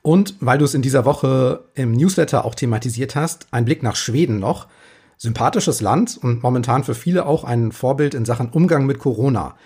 Und 0.03 0.37
weil 0.39 0.59
du 0.59 0.67
es 0.67 0.75
in 0.75 0.83
dieser 0.83 1.05
Woche 1.05 1.65
im 1.75 1.91
Newsletter 1.91 2.45
auch 2.45 2.55
thematisiert 2.55 3.17
hast, 3.17 3.49
ein 3.51 3.65
Blick 3.65 3.83
nach 3.83 3.97
Schweden 3.97 4.39
noch 4.39 4.69
sympathisches 5.19 5.81
Land 5.81 6.19
und 6.23 6.43
momentan 6.43 6.85
für 6.85 6.95
viele 6.95 7.27
auch 7.27 7.45
ein 7.45 7.73
Vorbild 7.73 8.15
in 8.15 8.25
Sachen 8.25 8.49
Umgang 8.49 8.87
mit 8.87 8.99
Corona. 8.99 9.57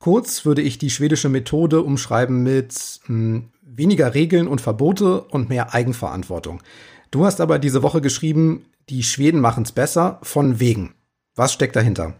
Kurz 0.00 0.44
würde 0.44 0.62
ich 0.62 0.78
die 0.78 0.90
schwedische 0.90 1.28
Methode 1.28 1.82
umschreiben 1.82 2.42
mit 2.42 3.00
mh, 3.06 3.08
hm, 3.08 3.50
weniger 3.62 4.14
Regeln 4.14 4.48
und 4.48 4.60
Verbote 4.60 5.20
und 5.20 5.48
mehr 5.48 5.74
Eigenverantwortung. 5.74 6.62
Du 7.10 7.24
hast 7.24 7.40
aber 7.40 7.58
diese 7.58 7.82
Woche 7.82 8.00
geschrieben, 8.00 8.66
die 8.88 9.02
Schweden 9.02 9.40
machen 9.40 9.64
es 9.64 9.72
besser, 9.72 10.18
von 10.22 10.58
wegen. 10.60 10.94
Was 11.34 11.52
steckt 11.52 11.76
dahinter? 11.76 12.14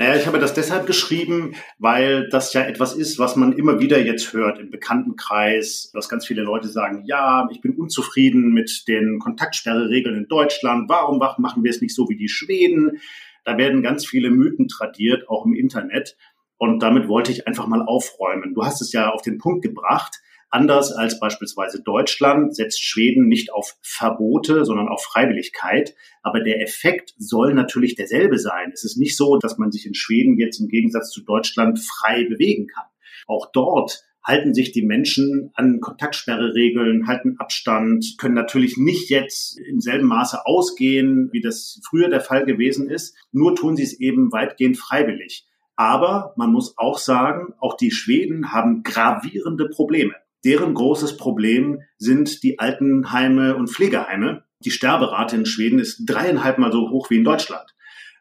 Naja, 0.00 0.16
ich 0.16 0.26
habe 0.26 0.38
das 0.38 0.54
deshalb 0.54 0.86
geschrieben, 0.86 1.54
weil 1.78 2.26
das 2.30 2.54
ja 2.54 2.62
etwas 2.62 2.94
ist, 2.94 3.18
was 3.18 3.36
man 3.36 3.52
immer 3.52 3.80
wieder 3.80 4.00
jetzt 4.00 4.32
hört 4.32 4.58
im 4.58 4.70
Bekanntenkreis, 4.70 5.90
dass 5.92 6.08
ganz 6.08 6.26
viele 6.26 6.40
Leute 6.40 6.68
sagen, 6.68 7.02
ja, 7.04 7.46
ich 7.52 7.60
bin 7.60 7.76
unzufrieden 7.76 8.54
mit 8.54 8.88
den 8.88 9.18
Kontaktsperreregeln 9.18 10.16
in 10.16 10.26
Deutschland. 10.26 10.88
Warum 10.88 11.18
machen 11.18 11.64
wir 11.64 11.70
es 11.70 11.82
nicht 11.82 11.94
so 11.94 12.08
wie 12.08 12.16
die 12.16 12.30
Schweden? 12.30 13.02
Da 13.44 13.58
werden 13.58 13.82
ganz 13.82 14.06
viele 14.06 14.30
Mythen 14.30 14.68
tradiert, 14.68 15.28
auch 15.28 15.44
im 15.44 15.52
Internet. 15.52 16.16
Und 16.56 16.82
damit 16.82 17.06
wollte 17.06 17.30
ich 17.30 17.46
einfach 17.46 17.66
mal 17.66 17.82
aufräumen. 17.82 18.54
Du 18.54 18.64
hast 18.64 18.80
es 18.80 18.94
ja 18.94 19.10
auf 19.10 19.20
den 19.20 19.36
Punkt 19.36 19.60
gebracht. 19.60 20.22
Anders 20.52 20.90
als 20.90 21.20
beispielsweise 21.20 21.80
Deutschland 21.80 22.56
setzt 22.56 22.82
Schweden 22.82 23.28
nicht 23.28 23.52
auf 23.52 23.76
Verbote, 23.82 24.64
sondern 24.64 24.88
auf 24.88 25.04
Freiwilligkeit. 25.04 25.94
Aber 26.22 26.40
der 26.40 26.60
Effekt 26.60 27.14
soll 27.18 27.54
natürlich 27.54 27.94
derselbe 27.94 28.38
sein. 28.38 28.72
Es 28.72 28.82
ist 28.82 28.96
nicht 28.96 29.16
so, 29.16 29.38
dass 29.38 29.58
man 29.58 29.70
sich 29.70 29.86
in 29.86 29.94
Schweden 29.94 30.36
jetzt 30.38 30.58
im 30.58 30.68
Gegensatz 30.68 31.10
zu 31.10 31.22
Deutschland 31.22 31.78
frei 31.78 32.24
bewegen 32.24 32.66
kann. 32.66 32.86
Auch 33.28 33.50
dort 33.52 34.02
halten 34.24 34.52
sich 34.52 34.72
die 34.72 34.82
Menschen 34.82 35.50
an 35.54 35.80
Kontaktsperreregeln, 35.80 37.06
halten 37.06 37.36
Abstand, 37.38 38.16
können 38.18 38.34
natürlich 38.34 38.76
nicht 38.76 39.08
jetzt 39.08 39.58
im 39.58 39.80
selben 39.80 40.08
Maße 40.08 40.46
ausgehen, 40.46 41.30
wie 41.32 41.40
das 41.40 41.80
früher 41.88 42.08
der 42.08 42.20
Fall 42.20 42.44
gewesen 42.44 42.90
ist. 42.90 43.16
Nur 43.30 43.54
tun 43.54 43.76
sie 43.76 43.84
es 43.84 43.98
eben 44.00 44.32
weitgehend 44.32 44.78
freiwillig. 44.78 45.46
Aber 45.76 46.34
man 46.36 46.52
muss 46.52 46.76
auch 46.76 46.98
sagen, 46.98 47.54
auch 47.60 47.76
die 47.76 47.92
Schweden 47.92 48.52
haben 48.52 48.82
gravierende 48.82 49.68
Probleme. 49.68 50.14
Deren 50.44 50.74
großes 50.74 51.16
Problem 51.16 51.82
sind 51.98 52.42
die 52.42 52.58
Altenheime 52.58 53.56
und 53.56 53.68
Pflegeheime. 53.68 54.44
Die 54.64 54.70
Sterberate 54.70 55.36
in 55.36 55.46
Schweden 55.46 55.78
ist 55.78 56.02
dreieinhalb 56.06 56.58
Mal 56.58 56.72
so 56.72 56.90
hoch 56.90 57.10
wie 57.10 57.16
in 57.16 57.24
Deutschland. 57.24 57.74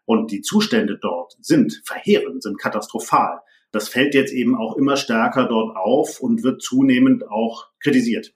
Und 0.06 0.32
die 0.32 0.42
Zustände 0.42 0.98
dort 1.00 1.38
sind 1.40 1.82
verheerend, 1.86 2.44
sind 2.44 2.60
katastrophal. 2.60 3.42
Das 3.72 3.88
fällt 3.88 4.16
jetzt 4.16 4.34
eben 4.34 4.58
auch 4.58 4.76
immer 4.76 4.98
stärker 4.98 5.46
dort 5.46 5.78
auf 5.78 6.20
und 6.20 6.44
wird 6.44 6.62
zunehmend 6.62 7.30
auch 7.30 7.68
kritisiert. 7.80 8.34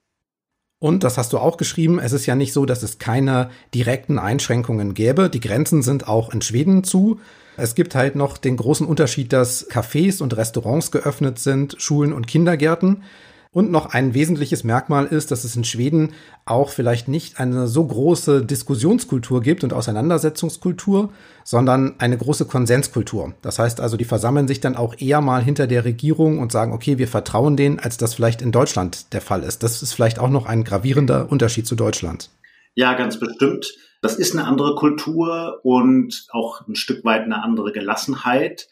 Und 0.79 1.03
das 1.03 1.17
hast 1.17 1.31
du 1.31 1.37
auch 1.37 1.55
geschrieben, 1.57 1.97
es 1.97 2.11
ist 2.11 2.25
ja 2.25 2.35
nicht 2.35 2.51
so, 2.51 2.65
dass 2.65 2.83
es 2.83 2.99
keine 2.99 3.49
direkten 3.73 4.19
Einschränkungen 4.19 4.93
gäbe. 4.93 5.29
Die 5.29 5.39
Grenzen 5.39 5.81
sind 5.81 6.07
auch 6.07 6.33
in 6.33 6.41
Schweden 6.41 6.83
zu. 6.83 7.19
Es 7.55 7.73
gibt 7.73 7.95
halt 7.95 8.15
noch 8.15 8.37
den 8.37 8.57
großen 8.57 8.85
Unterschied, 8.85 9.31
dass 9.31 9.69
Cafés 9.69 10.21
und 10.21 10.35
Restaurants 10.35 10.91
geöffnet 10.91 11.39
sind, 11.39 11.75
Schulen 11.79 12.11
und 12.11 12.27
Kindergärten. 12.27 13.03
Und 13.53 13.69
noch 13.69 13.85
ein 13.93 14.15
wesentliches 14.15 14.63
Merkmal 14.63 15.05
ist, 15.05 15.29
dass 15.29 15.43
es 15.43 15.55
in 15.55 15.63
Schweden 15.63 16.13
auch 16.43 16.69
vielleicht 16.69 17.07
nicht 17.07 17.39
eine 17.39 17.67
so 17.67 17.85
große 17.85 18.43
Diskussionskultur 18.43 19.41
gibt 19.41 19.63
und 19.63 19.73
Auseinandersetzungskultur, 19.73 21.13
sondern 21.43 21.93
eine 21.99 22.17
große 22.17 22.45
Konsenskultur. 22.45 23.35
Das 23.43 23.59
heißt 23.59 23.79
also, 23.79 23.95
die 23.95 24.05
versammeln 24.05 24.47
sich 24.47 24.59
dann 24.59 24.75
auch 24.75 24.95
eher 24.97 25.21
mal 25.21 25.43
hinter 25.43 25.67
der 25.67 25.85
Regierung 25.85 26.39
und 26.39 26.51
sagen, 26.51 26.73
okay, 26.73 26.97
wir 26.97 27.07
vertrauen 27.07 27.55
denen, 27.55 27.77
als 27.77 27.97
das 27.97 28.15
vielleicht 28.15 28.41
in 28.41 28.51
Deutschland 28.51 29.13
der 29.13 29.21
Fall 29.21 29.43
ist. 29.43 29.61
Das 29.61 29.83
ist 29.83 29.93
vielleicht 29.93 30.17
auch 30.17 30.29
noch 30.29 30.47
ein 30.47 30.63
gravierender 30.63 31.31
Unterschied 31.31 31.67
zu 31.67 31.75
Deutschland. 31.75 32.31
Ja, 32.73 32.95
ganz 32.95 33.19
bestimmt. 33.19 33.71
Das 34.01 34.15
ist 34.15 34.35
eine 34.35 34.47
andere 34.47 34.73
Kultur 34.73 35.59
und 35.63 36.25
auch 36.31 36.67
ein 36.67 36.75
Stück 36.75 37.05
weit 37.05 37.21
eine 37.21 37.43
andere 37.43 37.71
Gelassenheit. 37.71 38.67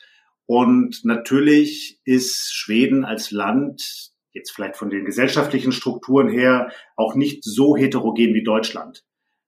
Und 0.47 1.05
natürlich 1.05 2.01
ist 2.03 2.51
Schweden 2.51 3.05
als 3.05 3.29
Land 3.29 4.11
jetzt 4.33 4.51
vielleicht 4.51 4.77
von 4.77 4.89
den 4.89 5.05
gesellschaftlichen 5.05 5.71
Strukturen 5.71 6.29
her 6.29 6.71
auch 6.95 7.15
nicht 7.15 7.43
so 7.43 7.75
heterogen 7.75 8.33
wie 8.33 8.43
Deutschland. 8.43 9.03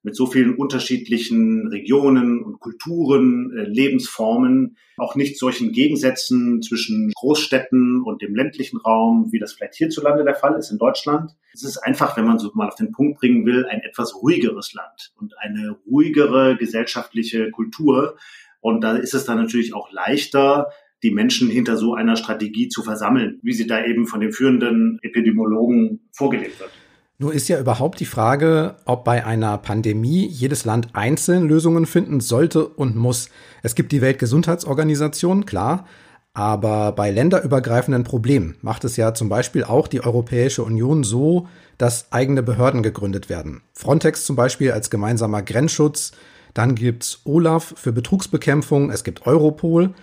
Mit 0.06 0.18
so 0.18 0.26
vielen 0.26 0.56
unterschiedlichen 0.56 1.68
Regionen 1.68 2.44
und 2.44 2.60
Kulturen, 2.60 3.56
äh, 3.58 3.62
Lebensformen, 3.62 4.76
auch 4.98 5.16
nicht 5.16 5.40
solchen 5.40 5.72
Gegensätzen 5.72 6.62
zwischen 6.62 7.14
Großstädten 7.16 8.04
und 8.04 8.22
dem 8.22 8.36
ländlichen 8.36 8.78
Raum, 8.78 9.30
wie 9.32 9.40
das 9.40 9.54
vielleicht 9.54 9.76
hierzulande 9.76 10.26
der 10.26 10.36
Fall 10.36 10.58
ist 10.60 10.72
in 10.72 10.78
Deutschland. 10.78 11.32
Es 11.54 11.64
ist 11.64 11.78
einfach, 11.78 12.18
wenn 12.18 12.26
man 12.26 12.38
so 12.38 12.52
mal 12.54 12.68
auf 12.68 12.76
den 12.76 12.92
Punkt 12.92 13.20
bringen 13.20 13.46
will, 13.46 13.66
ein 13.66 13.80
etwas 13.80 14.14
ruhigeres 14.16 14.74
Land 14.74 15.14
und 15.16 15.38
eine 15.40 15.78
ruhigere 15.90 16.58
gesellschaftliche 16.58 17.50
Kultur. 17.52 18.18
Und 18.60 18.82
da 18.82 18.98
ist 18.98 19.14
es 19.14 19.24
dann 19.24 19.38
natürlich 19.38 19.74
auch 19.74 19.90
leichter, 19.92 20.70
die 21.04 21.12
Menschen 21.12 21.50
hinter 21.50 21.78
so 21.78 21.94
einer 21.94 22.16
Strategie 22.16 22.70
zu 22.70 22.82
versammeln, 22.82 23.40
wie 23.44 23.54
sie 23.54 23.68
da 23.68 23.84
eben 23.86 24.08
von 24.08 24.22
den 24.22 24.32
führenden 24.32 25.00
Epidemiologen 25.02 26.00
vorgelegt 26.12 26.60
wird. 26.60 26.72
Nur 27.20 27.34
ist 27.34 27.48
ja 27.48 27.60
überhaupt 27.60 28.00
die 28.00 28.06
Frage, 28.06 28.78
ob 28.86 29.04
bei 29.04 29.26
einer 29.26 29.58
Pandemie 29.58 30.26
jedes 30.26 30.66
Land 30.66 30.90
einzeln 30.94 31.48
Lösungen 31.48 31.86
finden 31.86 32.22
sollte 32.22 32.68
und 32.68 32.96
muss. 32.96 33.30
Es 33.62 33.76
gibt 33.76 33.92
die 33.92 34.02
Weltgesundheitsorganisation, 34.02 35.46
klar, 35.46 35.86
aber 36.34 36.92
bei 36.94 37.12
länderübergreifenden 37.12 38.04
Problemen 38.04 38.56
macht 38.62 38.84
es 38.84 38.98
ja 38.98 39.14
zum 39.14 39.30
Beispiel 39.30 39.64
auch 39.64 39.88
die 39.88 40.04
Europäische 40.04 40.64
Union 40.64 41.04
so, 41.04 41.48
dass 41.78 42.12
eigene 42.12 42.42
Behörden 42.42 42.82
gegründet 42.82 43.30
werden. 43.30 43.62
Frontex 43.74 44.26
zum 44.26 44.36
Beispiel 44.36 44.72
als 44.72 44.90
gemeinsamer 44.90 45.44
Grenzschutz, 45.44 46.14
dann 46.56 46.74
gibt's 46.74 47.22
Olaf 47.26 47.76
für 47.78 47.92
Betrugsbekämpfung, 47.92 48.90
es 48.90 49.04
gibt 49.04 49.28
Europol 49.28 49.94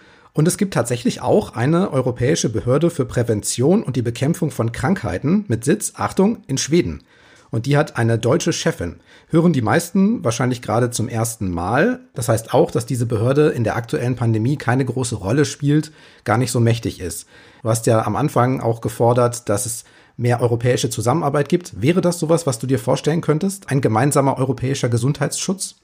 und 0.41 0.49
es 0.49 0.57
gibt 0.57 0.73
tatsächlich 0.73 1.21
auch 1.21 1.55
eine 1.55 1.93
europäische 1.93 2.49
Behörde 2.49 2.89
für 2.89 3.05
Prävention 3.05 3.83
und 3.83 3.97
die 3.97 4.01
Bekämpfung 4.01 4.51
von 4.51 4.73
Krankheiten 4.73 5.45
mit 5.49 5.67
Sitz, 5.67 5.93
Achtung, 5.97 6.39
in 6.47 6.57
Schweden. 6.57 7.03
Und 7.51 7.67
die 7.67 7.77
hat 7.77 7.99
eine 7.99 8.19
deutsche 8.19 8.55
Chefin. 8.55 9.01
Hören 9.29 9.53
die 9.53 9.61
meisten 9.61 10.25
wahrscheinlich 10.25 10.63
gerade 10.63 10.89
zum 10.89 11.11
ersten 11.11 11.51
Mal. 11.51 12.01
Das 12.15 12.31
heißt 12.31 12.55
auch, 12.55 12.71
dass 12.71 12.87
diese 12.87 13.05
Behörde 13.05 13.51
in 13.51 13.65
der 13.65 13.77
aktuellen 13.77 14.17
Pandemie 14.17 14.57
keine 14.57 14.87
große 14.87 15.17
Rolle 15.17 15.45
spielt, 15.45 15.93
gar 16.25 16.39
nicht 16.39 16.53
so 16.53 16.59
mächtig 16.59 17.03
ist. 17.03 17.27
Du 17.63 17.69
hast 17.69 17.87
ja 17.87 18.07
am 18.07 18.17
Anfang 18.17 18.63
auch 18.63 18.81
gefordert, 18.81 19.51
dass 19.51 19.67
es 19.67 19.85
mehr 20.17 20.41
europäische 20.41 20.89
Zusammenarbeit 20.89 21.51
gibt. 21.51 21.83
Wäre 21.83 22.01
das 22.01 22.19
sowas, 22.19 22.47
was 22.47 22.59
du 22.59 22.67
dir 22.67 22.79
vorstellen 22.79 23.21
könntest? 23.21 23.69
Ein 23.69 23.83
gemeinsamer 23.83 24.39
europäischer 24.39 24.89
Gesundheitsschutz? 24.89 25.75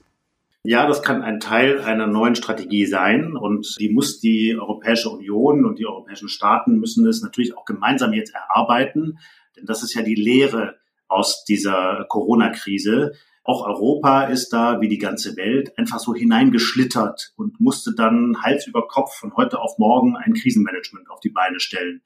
Ja, 0.69 0.85
das 0.85 1.01
kann 1.01 1.21
ein 1.21 1.39
Teil 1.39 1.79
einer 1.79 2.07
neuen 2.07 2.35
Strategie 2.35 2.85
sein 2.87 3.37
und 3.37 3.77
die 3.79 3.87
muss 3.87 4.19
die 4.19 4.53
Europäische 4.59 5.09
Union 5.09 5.63
und 5.63 5.79
die 5.79 5.85
europäischen 5.85 6.27
Staaten 6.27 6.77
müssen 6.77 7.07
es 7.07 7.21
natürlich 7.21 7.55
auch 7.55 7.63
gemeinsam 7.63 8.11
jetzt 8.11 8.33
erarbeiten, 8.35 9.17
denn 9.55 9.65
das 9.65 9.81
ist 9.81 9.93
ja 9.93 10.01
die 10.01 10.13
Lehre 10.13 10.75
aus 11.07 11.45
dieser 11.45 12.05
Corona-Krise. 12.09 13.13
Auch 13.45 13.65
Europa 13.65 14.23
ist 14.23 14.49
da, 14.49 14.81
wie 14.81 14.89
die 14.89 14.97
ganze 14.97 15.37
Welt, 15.37 15.71
einfach 15.77 15.99
so 15.99 16.13
hineingeschlittert 16.13 17.31
und 17.37 17.61
musste 17.61 17.95
dann 17.95 18.35
Hals 18.43 18.67
über 18.67 18.89
Kopf 18.89 19.15
von 19.15 19.37
heute 19.37 19.61
auf 19.61 19.77
morgen 19.77 20.17
ein 20.17 20.33
Krisenmanagement 20.33 21.09
auf 21.09 21.21
die 21.21 21.29
Beine 21.29 21.61
stellen. 21.61 22.01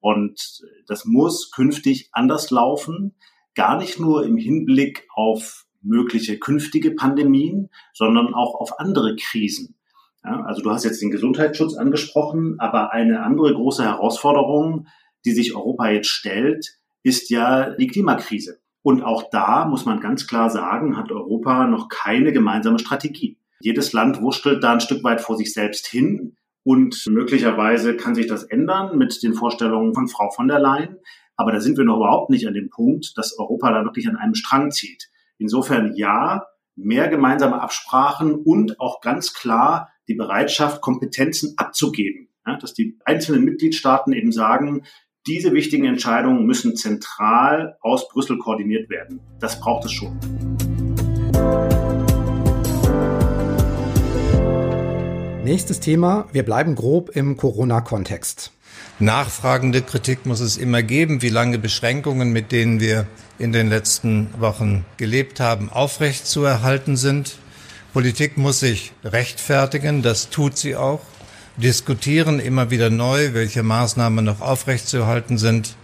Und 0.00 0.62
das 0.88 1.04
muss 1.04 1.52
künftig 1.52 2.08
anders 2.10 2.50
laufen, 2.50 3.14
gar 3.54 3.78
nicht 3.78 4.00
nur 4.00 4.26
im 4.26 4.36
Hinblick 4.36 5.06
auf 5.14 5.68
mögliche 5.82 6.38
künftige 6.38 6.92
Pandemien, 6.92 7.70
sondern 7.92 8.34
auch 8.34 8.54
auf 8.54 8.78
andere 8.78 9.16
Krisen. 9.16 9.76
Ja, 10.24 10.42
also 10.42 10.62
du 10.62 10.70
hast 10.70 10.84
jetzt 10.84 11.00
den 11.00 11.10
Gesundheitsschutz 11.10 11.76
angesprochen, 11.76 12.56
aber 12.58 12.92
eine 12.92 13.22
andere 13.22 13.54
große 13.54 13.82
Herausforderung, 13.82 14.86
die 15.24 15.32
sich 15.32 15.54
Europa 15.54 15.88
jetzt 15.90 16.08
stellt, 16.08 16.78
ist 17.02 17.30
ja 17.30 17.70
die 17.70 17.86
Klimakrise. 17.86 18.58
Und 18.82 19.02
auch 19.02 19.30
da 19.30 19.66
muss 19.66 19.84
man 19.84 20.00
ganz 20.00 20.26
klar 20.26 20.50
sagen, 20.50 20.96
hat 20.96 21.10
Europa 21.10 21.66
noch 21.66 21.88
keine 21.88 22.32
gemeinsame 22.32 22.78
Strategie. 22.78 23.38
Jedes 23.60 23.92
Land 23.92 24.22
wurschtelt 24.22 24.64
da 24.64 24.72
ein 24.72 24.80
Stück 24.80 25.04
weit 25.04 25.20
vor 25.20 25.36
sich 25.36 25.52
selbst 25.52 25.86
hin 25.86 26.36
und 26.62 27.06
möglicherweise 27.08 27.96
kann 27.96 28.14
sich 28.14 28.26
das 28.26 28.44
ändern 28.44 28.96
mit 28.96 29.22
den 29.22 29.34
Vorstellungen 29.34 29.94
von 29.94 30.08
Frau 30.08 30.30
von 30.30 30.48
der 30.48 30.60
Leyen. 30.60 30.96
Aber 31.36 31.52
da 31.52 31.60
sind 31.60 31.78
wir 31.78 31.84
noch 31.84 31.96
überhaupt 31.96 32.30
nicht 32.30 32.46
an 32.46 32.54
dem 32.54 32.70
Punkt, 32.70 33.16
dass 33.16 33.38
Europa 33.38 33.72
da 33.72 33.84
wirklich 33.84 34.08
an 34.08 34.16
einem 34.16 34.34
Strang 34.34 34.70
zieht. 34.70 35.09
Insofern 35.40 35.94
ja, 35.96 36.44
mehr 36.76 37.08
gemeinsame 37.08 37.62
Absprachen 37.62 38.34
und 38.34 38.78
auch 38.78 39.00
ganz 39.00 39.32
klar 39.32 39.88
die 40.06 40.14
Bereitschaft, 40.14 40.82
Kompetenzen 40.82 41.54
abzugeben. 41.56 42.28
Ja, 42.46 42.58
dass 42.58 42.74
die 42.74 42.98
einzelnen 43.06 43.44
Mitgliedstaaten 43.44 44.12
eben 44.12 44.32
sagen, 44.32 44.82
diese 45.26 45.52
wichtigen 45.52 45.86
Entscheidungen 45.86 46.44
müssen 46.44 46.76
zentral 46.76 47.78
aus 47.80 48.08
Brüssel 48.10 48.36
koordiniert 48.36 48.90
werden. 48.90 49.20
Das 49.40 49.58
braucht 49.60 49.86
es 49.86 49.92
schon. 49.92 50.18
Nächstes 55.42 55.80
Thema. 55.80 56.28
Wir 56.32 56.44
bleiben 56.44 56.74
grob 56.74 57.16
im 57.16 57.38
Corona-Kontext. 57.38 58.52
Nachfragende 58.98 59.80
Kritik 59.82 60.26
muss 60.26 60.40
es 60.40 60.56
immer 60.56 60.82
geben, 60.82 61.22
wie 61.22 61.30
lange 61.30 61.58
Beschränkungen, 61.58 62.32
mit 62.32 62.52
denen 62.52 62.80
wir 62.80 63.06
in 63.38 63.52
den 63.52 63.68
letzten 63.68 64.28
Wochen 64.38 64.84
gelebt 64.98 65.40
haben, 65.40 65.70
aufrecht 65.70 66.26
zu 66.26 66.44
erhalten 66.44 66.96
sind. 66.96 67.36
Politik 67.94 68.36
muss 68.36 68.60
sich 68.60 68.92
rechtfertigen, 69.02 70.02
das 70.02 70.28
tut 70.28 70.58
sie 70.58 70.76
auch, 70.76 71.00
diskutieren 71.56 72.38
immer 72.38 72.70
wieder 72.70 72.90
neu, 72.90 73.32
welche 73.32 73.62
Maßnahmen 73.62 74.24
noch 74.24 74.40
aufrecht 74.40 74.86
zu 74.86 74.98
erhalten 74.98 75.38
sind, 75.38 75.76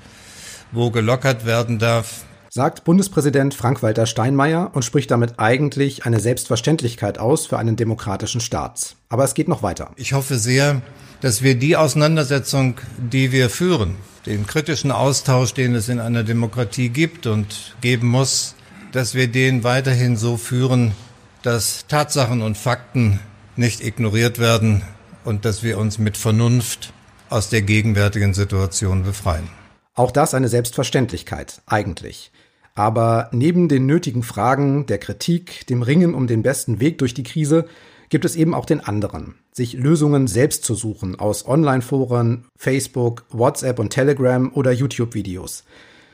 wo 0.71 0.91
gelockert 0.91 1.47
werden 1.47 1.79
darf. 1.79 2.25
Sagt 2.57 2.85
Bundespräsident 2.85 3.53
Frank-Walter 3.53 4.07
Steinmeier 4.07 4.71
und 4.73 4.83
spricht 4.83 5.11
damit 5.11 5.35
eigentlich 5.37 6.07
eine 6.07 6.21
Selbstverständlichkeit 6.21 7.19
aus 7.19 7.45
für 7.45 7.59
einen 7.59 7.77
demokratischen 7.77 8.41
Staat. 8.41 8.97
Aber 9.11 9.25
es 9.25 9.35
geht 9.35 9.47
noch 9.47 9.63
weiter. 9.63 9.91
Ich 9.97 10.15
hoffe 10.15 10.39
sehr, 10.39 10.81
dass 11.21 11.43
wir 11.43 11.55
die 11.57 11.77
Auseinandersetzung, 11.77 12.77
die 12.97 13.31
wir 13.31 13.51
führen, 13.51 13.97
den 14.25 14.47
kritischen 14.47 14.91
Austausch, 14.91 15.53
den 15.53 15.75
es 15.75 15.91
in 15.91 16.01
einer 16.01 16.25
Demokratie 16.25 16.89
gibt 16.89 17.27
und 17.27 17.77
geben 17.83 18.09
muss, 18.09 18.55
dass 18.91 19.15
wir 19.15 19.29
den 19.29 19.63
weiterhin 19.63 20.17
so 20.17 20.39
führen, 20.39 20.93
dass 21.43 21.87
Tatsachen 21.89 22.41
und 22.41 22.57
Fakten 22.57 23.21
nicht 23.57 23.85
ignoriert 23.85 24.39
werden 24.39 24.81
und 25.27 25.45
dass 25.45 25.63
wir 25.63 25.77
uns 25.77 25.99
mit 25.99 26.17
Vernunft 26.17 26.95
aus 27.29 27.51
der 27.51 27.61
gegenwärtigen 27.61 28.33
Situation 28.33 29.03
befreien. 29.03 29.47
Auch 29.95 30.11
das 30.11 30.33
eine 30.33 30.49
Selbstverständlichkeit, 30.49 31.61
eigentlich. 31.67 32.31
Aber 32.77 33.31
neben 33.33 33.69
den 33.69 33.87
nötigen 33.87 34.23
Fragen, 34.23 34.85
der 34.87 34.99
Kritik, 34.99 35.67
dem 35.67 35.83
Ringen 35.83 36.15
um 36.15 36.27
den 36.27 36.43
besten 36.43 36.79
Weg 36.79 36.99
durch 36.99 37.15
die 37.15 37.23
Krise, 37.23 37.65
gibt 38.11 38.27
es 38.27 38.37
eben 38.37 38.55
auch 38.55 38.67
den 38.67 38.81
anderen, 38.81 39.35
sich 39.51 39.73
Lösungen 39.73 40.27
selbst 40.27 40.63
zu 40.63 40.75
suchen 40.75 41.19
aus 41.19 41.49
Online-Foren, 41.49 42.45
Facebook, 42.57 43.25
WhatsApp 43.31 43.79
und 43.79 43.91
Telegram 43.91 44.53
oder 44.53 44.73
YouTube-Videos. 44.73 45.65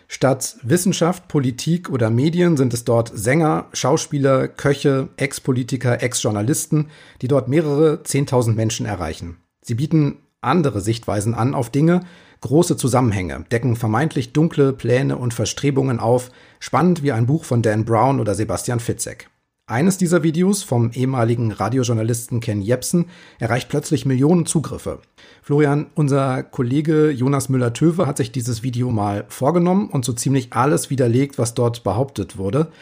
Statt 0.07 0.57
Wissenschaft, 0.63 1.27
Politik 1.27 1.91
oder 1.91 2.11
Medien 2.11 2.57
sind 2.57 2.73
es 2.75 2.85
dort 2.85 3.11
Sänger, 3.13 3.67
Schauspieler, 3.73 4.47
Köche, 4.47 5.09
Ex-Politiker, 5.17 6.01
Ex-Journalisten, 6.01 6.89
die 7.23 7.29
dort 7.29 7.49
mehrere 7.49 8.05
Zehntausend 8.05 8.57
Menschen 8.57 8.87
erreichen. 8.87 9.39
Sie 9.63 9.75
bieten 9.75 10.19
andere 10.41 10.81
Sichtweisen 10.81 11.35
an 11.35 11.55
auf 11.55 11.71
Dinge, 11.71 12.03
große 12.43 12.77
Zusammenhänge, 12.77 13.45
decken 13.51 13.77
vermeintlich 13.77 14.33
dunkle 14.33 14.73
Pläne 14.73 15.17
und 15.17 15.33
Verstrebungen 15.33 15.99
auf, 15.99 16.31
spannend 16.61 17.03
wie 17.03 17.13
ein 17.13 17.27
Buch 17.27 17.45
von 17.45 17.63
Dan 17.63 17.87
Brown 17.87 18.21
oder 18.21 18.35
Sebastian 18.35 18.81
Fitzek. 18.81 19.31
Eines 19.67 19.97
dieser 19.97 20.23
Videos 20.23 20.65
vom 20.65 20.91
ehemaligen 20.93 21.53
Radiojournalisten 21.53 22.41
Ken 22.41 22.61
Jepsen 22.61 23.07
erreicht 23.39 23.69
plötzlich 23.69 24.05
Millionen 24.05 24.45
Zugriffe. 24.45 24.99
Florian, 25.41 25.87
unser 25.95 26.43
Kollege 26.43 27.11
Jonas 27.11 27.49
Müller-Töwe 27.49 28.07
hat 28.07 28.17
sich 28.17 28.33
dieses 28.33 28.63
Video 28.65 28.91
mal 28.91 29.25
vorgenommen 29.29 29.89
und 29.89 30.05
so 30.05 30.13
ziemlich 30.13 30.53
alles 30.53 30.91
widerlegt, 30.91 31.39
was 31.39 31.55
dort 31.55 31.85
behauptet 31.85 32.37
wurde. 32.37 32.73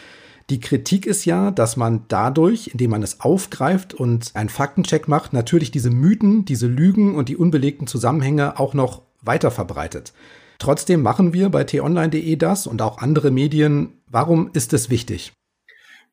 Die 0.48 0.58
Kritik 0.58 1.06
ist 1.06 1.26
ja, 1.26 1.52
dass 1.52 1.76
man 1.76 2.06
dadurch, 2.08 2.68
indem 2.72 2.90
man 2.90 3.04
es 3.04 3.20
aufgreift 3.20 3.94
und 3.94 4.32
einen 4.34 4.48
Faktencheck 4.48 5.06
macht, 5.06 5.32
natürlich 5.32 5.70
diese 5.70 5.90
Mythen, 5.90 6.44
diese 6.44 6.66
Lügen 6.66 7.14
und 7.14 7.28
die 7.28 7.36
unbelegten 7.36 7.86
Zusammenhänge 7.86 8.58
auch 8.58 8.74
noch 8.74 9.02
weiter 9.22 9.50
verbreitet. 9.50 10.12
Trotzdem 10.58 11.02
machen 11.02 11.32
wir 11.32 11.48
bei 11.48 11.64
t-online.de 11.64 12.36
das 12.36 12.66
und 12.66 12.82
auch 12.82 12.98
andere 12.98 13.30
Medien. 13.30 14.02
Warum 14.06 14.50
ist 14.52 14.72
es 14.72 14.90
wichtig? 14.90 15.32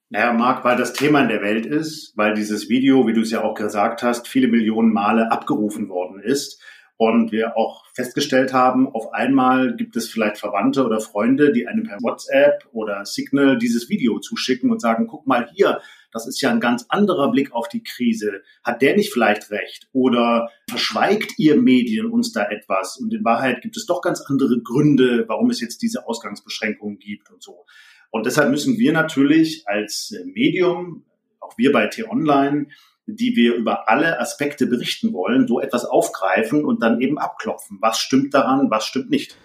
Naja, 0.09 0.31
Marc, 0.31 0.63
weil 0.63 0.77
das 0.77 0.93
Thema 0.93 1.21
in 1.21 1.27
der 1.27 1.41
Welt 1.41 1.65
ist, 1.65 2.13
weil 2.15 2.33
dieses 2.33 2.69
Video, 2.69 3.05
wie 3.07 3.13
du 3.13 3.21
es 3.21 3.31
ja 3.31 3.43
auch 3.43 3.55
gesagt 3.55 4.03
hast, 4.03 4.29
viele 4.29 4.47
Millionen 4.47 4.93
Male 4.93 5.31
abgerufen 5.31 5.89
worden 5.89 6.21
ist 6.21 6.61
und 6.95 7.33
wir 7.33 7.57
auch 7.57 7.85
festgestellt 7.93 8.53
haben, 8.53 8.87
auf 8.87 9.13
einmal 9.13 9.75
gibt 9.75 9.97
es 9.97 10.09
vielleicht 10.09 10.37
Verwandte 10.37 10.85
oder 10.85 11.01
Freunde, 11.01 11.51
die 11.51 11.67
einem 11.67 11.83
per 11.83 11.97
WhatsApp 12.01 12.65
oder 12.71 13.05
Signal 13.05 13.57
dieses 13.57 13.89
Video 13.89 14.19
zuschicken 14.19 14.71
und 14.71 14.79
sagen, 14.79 15.07
guck 15.07 15.27
mal 15.27 15.49
hier, 15.53 15.81
das 16.17 16.25
ist 16.25 16.41
ja 16.41 16.49
ein 16.49 16.59
ganz 16.59 16.85
anderer 16.89 17.29
Blick 17.29 17.51
auf 17.51 17.67
die 17.67 17.83
Krise. 17.83 18.41
Hat 18.63 18.81
der 18.81 18.95
nicht 18.95 19.13
vielleicht 19.13 19.51
recht? 19.51 19.87
Oder 19.93 20.49
verschweigt 20.67 21.37
ihr 21.37 21.55
Medien 21.61 22.07
uns 22.07 22.31
da 22.31 22.49
etwas? 22.49 22.97
Und 22.97 23.13
in 23.13 23.23
Wahrheit 23.23 23.61
gibt 23.61 23.77
es 23.77 23.85
doch 23.85 24.01
ganz 24.01 24.21
andere 24.21 24.59
Gründe, 24.63 25.25
warum 25.27 25.51
es 25.51 25.61
jetzt 25.61 25.83
diese 25.83 26.07
Ausgangsbeschränkungen 26.07 26.97
gibt 26.97 27.29
und 27.29 27.43
so. 27.43 27.65
Und 28.09 28.25
deshalb 28.25 28.49
müssen 28.49 28.79
wir 28.79 28.93
natürlich 28.93 29.63
als 29.67 30.15
Medium, 30.25 31.05
auch 31.39 31.55
wir 31.57 31.71
bei 31.71 31.85
T-Online, 31.85 32.67
die 33.05 33.35
wir 33.35 33.53
über 33.53 33.87
alle 33.87 34.19
Aspekte 34.19 34.65
berichten 34.65 35.13
wollen, 35.13 35.47
so 35.47 35.61
etwas 35.61 35.85
aufgreifen 35.85 36.65
und 36.65 36.81
dann 36.81 36.99
eben 36.99 37.19
abklopfen. 37.19 37.77
Was 37.79 37.99
stimmt 37.99 38.33
daran, 38.33 38.71
was 38.71 38.85
stimmt 38.85 39.11
nicht? 39.11 39.37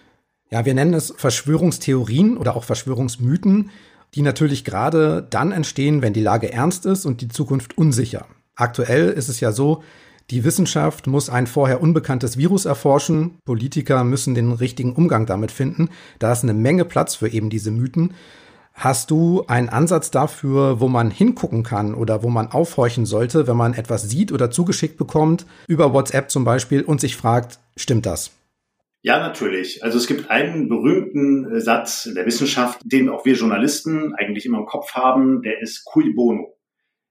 Ja, 0.50 0.64
wir 0.64 0.74
nennen 0.74 0.94
es 0.94 1.12
Verschwörungstheorien 1.16 2.38
oder 2.38 2.56
auch 2.56 2.64
Verschwörungsmythen, 2.64 3.70
die 4.14 4.22
natürlich 4.22 4.64
gerade 4.64 5.26
dann 5.28 5.52
entstehen, 5.52 6.02
wenn 6.02 6.12
die 6.12 6.20
Lage 6.20 6.52
ernst 6.52 6.86
ist 6.86 7.06
und 7.06 7.20
die 7.20 7.28
Zukunft 7.28 7.78
unsicher. 7.78 8.26
Aktuell 8.54 9.08
ist 9.10 9.28
es 9.28 9.40
ja 9.40 9.52
so, 9.52 9.82
die 10.30 10.44
Wissenschaft 10.44 11.06
muss 11.06 11.28
ein 11.28 11.46
vorher 11.46 11.82
unbekanntes 11.82 12.36
Virus 12.36 12.64
erforschen, 12.64 13.38
Politiker 13.44 14.04
müssen 14.04 14.34
den 14.34 14.52
richtigen 14.52 14.94
Umgang 14.94 15.26
damit 15.26 15.50
finden. 15.50 15.88
Da 16.18 16.32
ist 16.32 16.42
eine 16.42 16.54
Menge 16.54 16.84
Platz 16.84 17.14
für 17.14 17.28
eben 17.28 17.50
diese 17.50 17.70
Mythen. 17.70 18.14
Hast 18.74 19.10
du 19.10 19.44
einen 19.48 19.68
Ansatz 19.68 20.10
dafür, 20.10 20.80
wo 20.80 20.88
man 20.88 21.10
hingucken 21.10 21.62
kann 21.62 21.94
oder 21.94 22.22
wo 22.22 22.30
man 22.30 22.50
aufhorchen 22.50 23.04
sollte, 23.04 23.46
wenn 23.46 23.56
man 23.56 23.74
etwas 23.74 24.08
sieht 24.08 24.32
oder 24.32 24.50
zugeschickt 24.50 24.96
bekommt, 24.96 25.44
über 25.66 25.92
WhatsApp 25.92 26.30
zum 26.30 26.44
Beispiel, 26.44 26.82
und 26.82 27.00
sich 27.00 27.16
fragt, 27.16 27.58
stimmt 27.76 28.06
das? 28.06 28.30
Ja, 29.04 29.18
natürlich. 29.18 29.82
Also 29.82 29.98
es 29.98 30.06
gibt 30.06 30.30
einen 30.30 30.68
berühmten 30.68 31.60
Satz 31.60 32.08
der 32.14 32.24
Wissenschaft, 32.24 32.80
den 32.84 33.08
auch 33.08 33.24
wir 33.24 33.34
Journalisten 33.34 34.14
eigentlich 34.14 34.46
immer 34.46 34.58
im 34.58 34.66
Kopf 34.66 34.94
haben, 34.94 35.42
der 35.42 35.60
ist 35.60 35.84
cui 35.84 36.14
bono. 36.14 36.56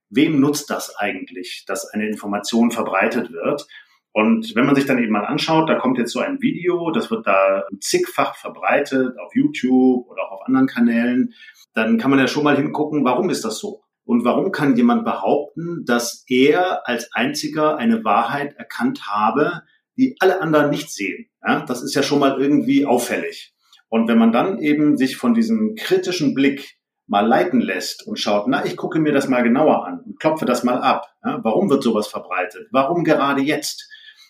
Wem 0.08 0.40
nutzt 0.40 0.70
das 0.70 0.96
eigentlich, 0.96 1.64
dass 1.66 1.86
eine 1.86 2.08
Information 2.08 2.70
verbreitet 2.70 3.30
wird? 3.30 3.66
Und 4.12 4.54
wenn 4.54 4.64
man 4.64 4.74
sich 4.74 4.86
dann 4.86 4.98
eben 4.98 5.12
mal 5.12 5.26
anschaut, 5.26 5.68
da 5.68 5.74
kommt 5.74 5.98
jetzt 5.98 6.12
so 6.12 6.20
ein 6.20 6.40
Video, 6.40 6.90
das 6.92 7.10
wird 7.10 7.26
da 7.26 7.64
zigfach 7.80 8.36
verbreitet 8.36 9.18
auf 9.18 9.34
YouTube 9.34 10.08
oder 10.08 10.22
auch 10.22 10.32
auf 10.32 10.46
anderen 10.46 10.66
Kanälen, 10.66 11.34
dann 11.74 11.98
kann 11.98 12.10
man 12.10 12.18
ja 12.18 12.26
schon 12.26 12.44
mal 12.44 12.56
hingucken, 12.56 13.04
warum 13.04 13.28
ist 13.28 13.44
das 13.44 13.58
so? 13.58 13.82
Und 14.04 14.24
warum 14.24 14.50
kann 14.50 14.76
jemand 14.76 15.04
behaupten, 15.04 15.84
dass 15.84 16.24
er 16.26 16.88
als 16.88 17.12
einziger 17.12 17.76
eine 17.76 18.02
Wahrheit 18.04 18.54
erkannt 18.54 19.08
habe, 19.08 19.62
die 19.96 20.16
alle 20.20 20.40
anderen 20.40 20.70
nicht 20.70 20.90
sehen? 20.90 21.28
Ja, 21.44 21.64
das 21.64 21.82
ist 21.82 21.94
ja 21.94 22.02
schon 22.02 22.20
mal 22.20 22.40
irgendwie 22.40 22.86
auffällig. 22.86 23.54
Und 23.88 24.08
wenn 24.08 24.18
man 24.18 24.32
dann 24.32 24.58
eben 24.58 24.96
sich 24.96 25.16
von 25.16 25.34
diesem 25.34 25.74
kritischen 25.74 26.34
Blick 26.34 26.78
mal 27.06 27.26
leiten 27.26 27.60
lässt 27.60 28.06
und 28.06 28.18
schaut, 28.18 28.46
na, 28.48 28.64
ich 28.64 28.76
gucke 28.76 28.98
mir 28.98 29.12
das 29.12 29.28
mal 29.28 29.42
genauer 29.42 29.86
an 29.86 30.00
und 30.00 30.18
klopfe 30.18 30.46
das 30.46 30.64
mal 30.64 30.78
ab. 30.78 31.08
Ja, 31.24 31.40
warum 31.42 31.68
wird 31.68 31.82
sowas 31.82 32.06
verbreitet? 32.06 32.68
Warum 32.70 33.04
gerade 33.04 33.42
jetzt? 33.42 33.88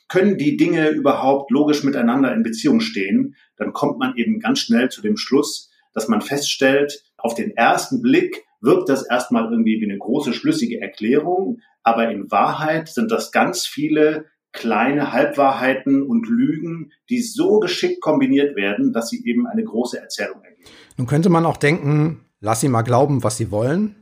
Können 0.08 0.36
die 0.36 0.56
Dinge 0.56 0.88
überhaupt 0.88 1.50
logisch 1.50 1.84
miteinander 1.84 2.34
in 2.34 2.42
Beziehung 2.42 2.80
stehen? 2.80 3.36
Dann 3.56 3.72
kommt 3.72 3.98
man 3.98 4.16
eben 4.16 4.40
ganz 4.40 4.58
schnell 4.58 4.88
zu 4.88 5.00
dem 5.00 5.16
Schluss, 5.16 5.70
dass 5.94 6.08
man 6.08 6.22
feststellt, 6.22 7.04
auf 7.16 7.34
den 7.34 7.56
ersten 7.56 8.02
Blick 8.02 8.44
wirkt 8.60 8.88
das 8.88 9.06
erstmal 9.08 9.44
irgendwie 9.50 9.80
wie 9.80 9.84
eine 9.84 9.98
große 9.98 10.32
schlüssige 10.32 10.80
Erklärung, 10.80 11.60
aber 11.82 12.10
in 12.10 12.30
Wahrheit 12.30 12.88
sind 12.88 13.10
das 13.10 13.32
ganz 13.32 13.66
viele 13.66 14.26
kleine 14.52 15.12
Halbwahrheiten 15.12 16.02
und 16.02 16.28
Lügen, 16.28 16.92
die 17.08 17.22
so 17.22 17.58
geschickt 17.58 18.00
kombiniert 18.00 18.56
werden, 18.56 18.92
dass 18.92 19.08
sie 19.08 19.24
eben 19.26 19.46
eine 19.46 19.64
große 19.64 19.98
Erzählung 19.98 20.42
ergeben. 20.42 20.70
Nun 20.96 21.06
könnte 21.06 21.30
man 21.30 21.46
auch 21.46 21.56
denken, 21.56 22.20
lass 22.40 22.60
sie 22.60 22.68
mal 22.68 22.82
glauben, 22.82 23.22
was 23.22 23.36
sie 23.36 23.50
wollen. 23.50 23.96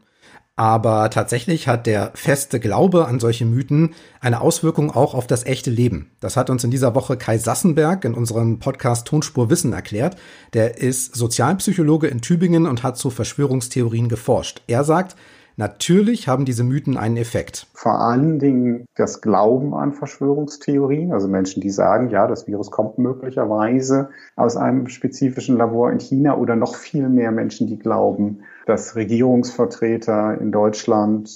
Aber 0.56 1.08
tatsächlich 1.08 1.68
hat 1.68 1.86
der 1.86 2.10
feste 2.14 2.60
Glaube 2.60 3.06
an 3.06 3.18
solche 3.18 3.46
Mythen 3.46 3.94
eine 4.20 4.42
Auswirkung 4.42 4.90
auch 4.90 5.14
auf 5.14 5.26
das 5.26 5.46
echte 5.46 5.70
Leben. 5.70 6.10
Das 6.20 6.36
hat 6.36 6.50
uns 6.50 6.64
in 6.64 6.70
dieser 6.70 6.94
Woche 6.94 7.16
Kai 7.16 7.38
Sassenberg 7.38 8.04
in 8.04 8.12
unserem 8.12 8.58
Podcast 8.58 9.06
Tonspur 9.06 9.48
Wissen 9.48 9.72
erklärt. 9.72 10.16
Der 10.52 10.76
ist 10.76 11.14
Sozialpsychologe 11.14 12.08
in 12.08 12.20
Tübingen 12.20 12.66
und 12.66 12.82
hat 12.82 12.98
zu 12.98 13.08
Verschwörungstheorien 13.08 14.10
geforscht. 14.10 14.60
Er 14.66 14.84
sagt, 14.84 15.16
Natürlich 15.60 16.26
haben 16.26 16.46
diese 16.46 16.64
Mythen 16.64 16.96
einen 16.96 17.18
Effekt. 17.18 17.66
Vor 17.74 18.00
allen 18.00 18.38
Dingen 18.38 18.86
das 18.96 19.20
Glauben 19.20 19.74
an 19.74 19.92
Verschwörungstheorien, 19.92 21.12
also 21.12 21.28
Menschen, 21.28 21.60
die 21.60 21.68
sagen, 21.68 22.08
ja, 22.08 22.26
das 22.26 22.46
Virus 22.46 22.70
kommt 22.70 22.96
möglicherweise 22.96 24.08
aus 24.36 24.56
einem 24.56 24.88
spezifischen 24.88 25.58
Labor 25.58 25.92
in 25.92 26.00
China 26.00 26.38
oder 26.38 26.56
noch 26.56 26.76
viel 26.76 27.10
mehr 27.10 27.30
Menschen, 27.30 27.66
die 27.66 27.78
glauben, 27.78 28.38
dass 28.64 28.96
Regierungsvertreter 28.96 30.40
in 30.40 30.50
Deutschland 30.50 31.28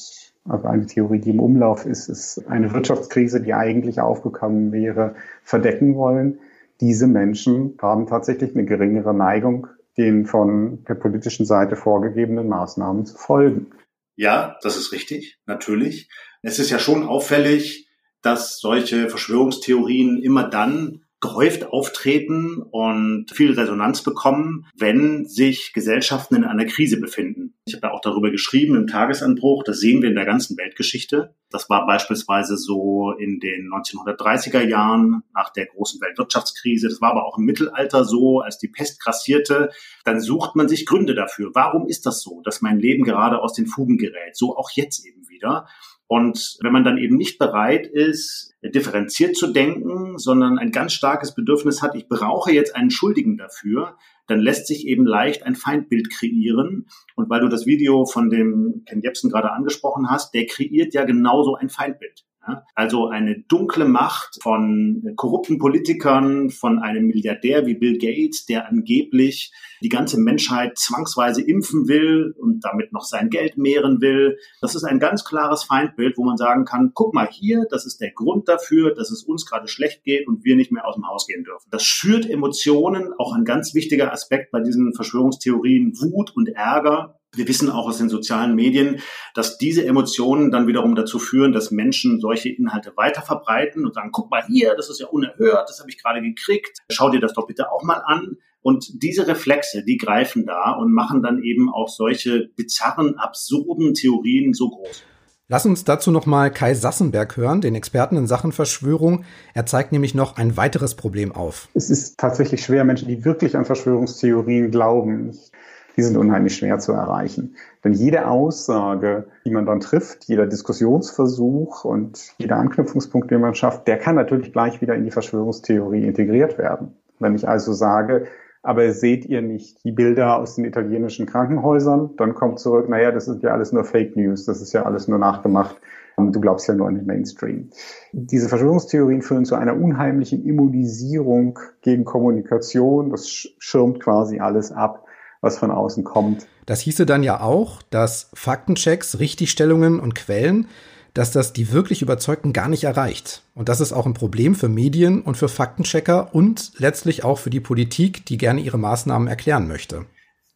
also 0.48 0.68
eine 0.68 0.86
Theorie, 0.86 1.18
die 1.18 1.30
im 1.30 1.40
Umlauf 1.40 1.84
ist, 1.84 2.08
ist 2.08 2.48
eine 2.48 2.72
Wirtschaftskrise, 2.72 3.42
die 3.42 3.52
eigentlich 3.52 4.00
aufgekommen 4.00 4.72
wäre, 4.72 5.16
verdecken 5.42 5.96
wollen. 5.96 6.38
Diese 6.80 7.06
Menschen 7.06 7.76
haben 7.82 8.06
tatsächlich 8.06 8.54
eine 8.54 8.64
geringere 8.64 9.12
Neigung, 9.12 9.66
den 9.98 10.24
von 10.24 10.82
der 10.88 10.94
politischen 10.94 11.44
Seite 11.44 11.76
vorgegebenen 11.76 12.48
Maßnahmen 12.48 13.04
zu 13.04 13.18
folgen. 13.18 13.66
Ja, 14.16 14.58
das 14.62 14.76
ist 14.76 14.92
richtig, 14.92 15.38
natürlich. 15.46 16.08
Es 16.42 16.58
ist 16.58 16.70
ja 16.70 16.78
schon 16.78 17.04
auffällig, 17.04 17.88
dass 18.22 18.58
solche 18.58 19.08
Verschwörungstheorien 19.08 20.22
immer 20.22 20.48
dann 20.48 21.03
gehäuft 21.24 21.64
auftreten 21.72 22.60
und 22.60 23.30
viel 23.32 23.58
Resonanz 23.58 24.02
bekommen, 24.02 24.66
wenn 24.76 25.24
sich 25.24 25.72
Gesellschaften 25.72 26.34
in 26.34 26.44
einer 26.44 26.66
Krise 26.66 27.00
befinden. 27.00 27.54
Ich 27.64 27.74
habe 27.74 27.86
ja 27.86 27.92
auch 27.94 28.02
darüber 28.02 28.30
geschrieben 28.30 28.76
im 28.76 28.86
Tagesanbruch, 28.86 29.64
das 29.64 29.80
sehen 29.80 30.02
wir 30.02 30.10
in 30.10 30.16
der 30.16 30.26
ganzen 30.26 30.58
Weltgeschichte. 30.58 31.34
Das 31.48 31.70
war 31.70 31.86
beispielsweise 31.86 32.58
so 32.58 33.12
in 33.12 33.40
den 33.40 33.70
1930er 33.72 34.68
Jahren 34.68 35.22
nach 35.34 35.50
der 35.50 35.64
großen 35.64 35.98
Weltwirtschaftskrise. 36.02 36.88
Das 36.88 37.00
war 37.00 37.12
aber 37.12 37.24
auch 37.24 37.38
im 37.38 37.44
Mittelalter 37.44 38.04
so, 38.04 38.40
als 38.40 38.58
die 38.58 38.68
Pest 38.68 39.00
grassierte. 39.00 39.70
Dann 40.04 40.20
sucht 40.20 40.56
man 40.56 40.68
sich 40.68 40.84
Gründe 40.84 41.14
dafür. 41.14 41.52
Warum 41.54 41.88
ist 41.88 42.04
das 42.04 42.20
so, 42.20 42.42
dass 42.42 42.60
mein 42.60 42.78
Leben 42.78 43.04
gerade 43.04 43.40
aus 43.40 43.54
den 43.54 43.66
Fugen 43.66 43.96
gerät? 43.96 44.36
So 44.36 44.58
auch 44.58 44.70
jetzt 44.74 45.06
eben 45.06 45.26
wieder. 45.30 45.68
Und 46.06 46.58
wenn 46.60 46.72
man 46.72 46.84
dann 46.84 46.98
eben 46.98 47.16
nicht 47.16 47.38
bereit 47.38 47.86
ist, 47.86 48.54
differenziert 48.62 49.36
zu 49.36 49.52
denken, 49.52 50.18
sondern 50.18 50.58
ein 50.58 50.70
ganz 50.70 50.92
starkes 50.92 51.34
Bedürfnis 51.34 51.82
hat, 51.82 51.94
ich 51.94 52.08
brauche 52.08 52.52
jetzt 52.52 52.76
einen 52.76 52.90
Schuldigen 52.90 53.36
dafür, 53.36 53.96
dann 54.26 54.40
lässt 54.40 54.66
sich 54.66 54.86
eben 54.86 55.06
leicht 55.06 55.44
ein 55.44 55.54
Feindbild 55.54 56.10
kreieren. 56.10 56.86
Und 57.16 57.30
weil 57.30 57.40
du 57.40 57.48
das 57.48 57.66
Video 57.66 58.04
von 58.04 58.30
dem 58.30 58.84
Ken 58.86 59.02
Jebsen 59.02 59.30
gerade 59.30 59.52
angesprochen 59.52 60.10
hast, 60.10 60.34
der 60.34 60.46
kreiert 60.46 60.94
ja 60.94 61.04
genauso 61.04 61.56
ein 61.56 61.70
Feindbild. 61.70 62.24
Also 62.74 63.08
eine 63.08 63.40
dunkle 63.48 63.84
Macht 63.84 64.38
von 64.42 65.02
korrupten 65.16 65.58
Politikern, 65.58 66.50
von 66.50 66.78
einem 66.78 67.06
Milliardär 67.06 67.66
wie 67.66 67.74
Bill 67.74 67.98
Gates, 67.98 68.46
der 68.46 68.68
angeblich 68.68 69.52
die 69.82 69.88
ganze 69.88 70.18
Menschheit 70.18 70.78
zwangsweise 70.78 71.42
impfen 71.42 71.88
will 71.88 72.34
und 72.38 72.64
damit 72.64 72.92
noch 72.92 73.04
sein 73.04 73.28
Geld 73.30 73.58
mehren 73.58 74.00
will. 74.00 74.38
Das 74.60 74.74
ist 74.74 74.84
ein 74.84 74.98
ganz 74.98 75.24
klares 75.24 75.64
Feindbild, 75.64 76.16
wo 76.16 76.24
man 76.24 76.36
sagen 76.36 76.64
kann, 76.64 76.92
guck 76.94 77.14
mal 77.14 77.28
hier, 77.30 77.66
das 77.70 77.86
ist 77.86 78.00
der 78.00 78.12
Grund 78.12 78.48
dafür, 78.48 78.94
dass 78.94 79.10
es 79.10 79.22
uns 79.24 79.46
gerade 79.46 79.68
schlecht 79.68 80.04
geht 80.04 80.26
und 80.26 80.44
wir 80.44 80.56
nicht 80.56 80.72
mehr 80.72 80.86
aus 80.86 80.94
dem 80.94 81.06
Haus 81.06 81.26
gehen 81.26 81.44
dürfen. 81.44 81.68
Das 81.70 81.84
schürt 81.84 82.28
Emotionen, 82.28 83.12
auch 83.18 83.34
ein 83.34 83.44
ganz 83.44 83.74
wichtiger 83.74 84.12
Aspekt 84.12 84.50
bei 84.50 84.60
diesen 84.60 84.94
Verschwörungstheorien, 84.94 85.92
Wut 86.00 86.34
und 86.34 86.48
Ärger 86.48 87.20
wir 87.36 87.48
wissen 87.48 87.70
auch 87.70 87.86
aus 87.86 87.98
den 87.98 88.08
sozialen 88.08 88.54
Medien, 88.54 89.00
dass 89.34 89.58
diese 89.58 89.84
Emotionen 89.84 90.50
dann 90.50 90.66
wiederum 90.66 90.94
dazu 90.94 91.18
führen, 91.18 91.52
dass 91.52 91.70
Menschen 91.70 92.20
solche 92.20 92.48
Inhalte 92.48 92.92
weiter 92.96 93.22
verbreiten 93.22 93.84
und 93.84 93.94
sagen, 93.94 94.10
guck 94.12 94.30
mal 94.30 94.44
hier, 94.46 94.74
das 94.76 94.90
ist 94.90 95.00
ja 95.00 95.06
unerhört, 95.06 95.68
das 95.68 95.80
habe 95.80 95.90
ich 95.90 96.02
gerade 96.02 96.22
gekriegt, 96.22 96.78
schau 96.90 97.10
dir 97.10 97.20
das 97.20 97.34
doch 97.34 97.46
bitte 97.46 97.70
auch 97.70 97.82
mal 97.82 98.02
an. 98.06 98.36
Und 98.62 99.02
diese 99.02 99.26
Reflexe, 99.26 99.84
die 99.84 99.98
greifen 99.98 100.46
da 100.46 100.72
und 100.72 100.92
machen 100.92 101.22
dann 101.22 101.42
eben 101.42 101.70
auch 101.72 101.88
solche 101.88 102.48
bizarren, 102.56 103.18
absurden 103.18 103.92
Theorien 103.92 104.54
so 104.54 104.70
groß. 104.70 105.04
Lass 105.48 105.66
uns 105.66 105.84
dazu 105.84 106.10
nochmal 106.10 106.50
Kai 106.50 106.72
Sassenberg 106.72 107.36
hören, 107.36 107.60
den 107.60 107.74
Experten 107.74 108.16
in 108.16 108.26
Sachen 108.26 108.50
Verschwörung. 108.50 109.26
Er 109.52 109.66
zeigt 109.66 109.92
nämlich 109.92 110.14
noch 110.14 110.38
ein 110.38 110.56
weiteres 110.56 110.94
Problem 110.94 111.32
auf. 111.32 111.68
Es 111.74 111.90
ist 111.90 112.16
tatsächlich 112.16 112.64
schwer, 112.64 112.84
Menschen, 112.84 113.08
die 113.08 113.26
wirklich 113.26 113.54
an 113.54 113.66
Verschwörungstheorien 113.66 114.70
glauben. 114.70 115.28
Ich 115.28 115.52
die 115.96 116.02
sind 116.02 116.16
unheimlich 116.16 116.56
schwer 116.56 116.78
zu 116.78 116.92
erreichen. 116.92 117.56
Denn 117.84 117.92
jede 117.92 118.28
Aussage, 118.28 119.26
die 119.44 119.50
man 119.50 119.66
dann 119.66 119.80
trifft, 119.80 120.24
jeder 120.24 120.46
Diskussionsversuch 120.46 121.84
und 121.84 122.34
jeder 122.38 122.56
Anknüpfungspunkt, 122.56 123.30
den 123.30 123.40
man 123.40 123.54
schafft, 123.54 123.86
der 123.86 123.98
kann 123.98 124.16
natürlich 124.16 124.52
gleich 124.52 124.80
wieder 124.80 124.94
in 124.94 125.04
die 125.04 125.10
Verschwörungstheorie 125.10 126.04
integriert 126.04 126.58
werden. 126.58 126.96
Wenn 127.18 127.34
ich 127.34 127.48
also 127.48 127.72
sage, 127.72 128.26
aber 128.62 128.90
seht 128.92 129.26
ihr 129.26 129.42
nicht 129.42 129.84
die 129.84 129.92
Bilder 129.92 130.38
aus 130.38 130.56
den 130.56 130.64
italienischen 130.64 131.26
Krankenhäusern, 131.26 132.10
dann 132.16 132.34
kommt 132.34 132.58
zurück, 132.58 132.88
naja, 132.88 133.12
das 133.12 133.26
sind 133.26 133.42
ja 133.42 133.50
alles 133.50 133.72
nur 133.72 133.84
Fake 133.84 134.16
News, 134.16 134.46
das 134.46 134.62
ist 134.62 134.72
ja 134.72 134.84
alles 134.84 135.06
nur 135.06 135.18
nachgemacht. 135.18 135.76
Du 136.16 136.40
glaubst 136.40 136.68
ja 136.68 136.74
nur 136.74 136.86
an 136.86 136.94
den 136.94 137.06
Mainstream. 137.06 137.70
Diese 138.12 138.48
Verschwörungstheorien 138.48 139.20
führen 139.20 139.44
zu 139.44 139.56
einer 139.56 139.76
unheimlichen 139.76 140.44
Immunisierung 140.44 141.58
gegen 141.82 142.04
Kommunikation. 142.04 143.10
Das 143.10 143.28
schirmt 143.28 144.00
quasi 144.00 144.38
alles 144.38 144.70
ab 144.70 145.04
was 145.44 145.58
von 145.58 145.70
außen 145.70 146.02
kommt. 146.02 146.46
Das 146.66 146.80
hieße 146.80 147.06
dann 147.06 147.22
ja 147.22 147.40
auch, 147.40 147.82
dass 147.90 148.30
Faktenchecks, 148.34 149.18
Richtigstellungen 149.18 150.00
und 150.00 150.14
Quellen, 150.14 150.66
dass 151.12 151.30
das 151.30 151.52
die 151.52 151.70
wirklich 151.70 152.02
Überzeugten 152.02 152.52
gar 152.52 152.68
nicht 152.68 152.84
erreicht. 152.84 153.42
Und 153.54 153.68
das 153.68 153.80
ist 153.80 153.92
auch 153.92 154.06
ein 154.06 154.14
Problem 154.14 154.56
für 154.56 154.68
Medien 154.68 155.22
und 155.22 155.36
für 155.36 155.48
Faktenchecker 155.48 156.34
und 156.34 156.72
letztlich 156.78 157.22
auch 157.22 157.38
für 157.38 157.50
die 157.50 157.60
Politik, 157.60 158.26
die 158.26 158.36
gerne 158.36 158.60
ihre 158.60 158.78
Maßnahmen 158.78 159.28
erklären 159.28 159.68
möchte. 159.68 160.06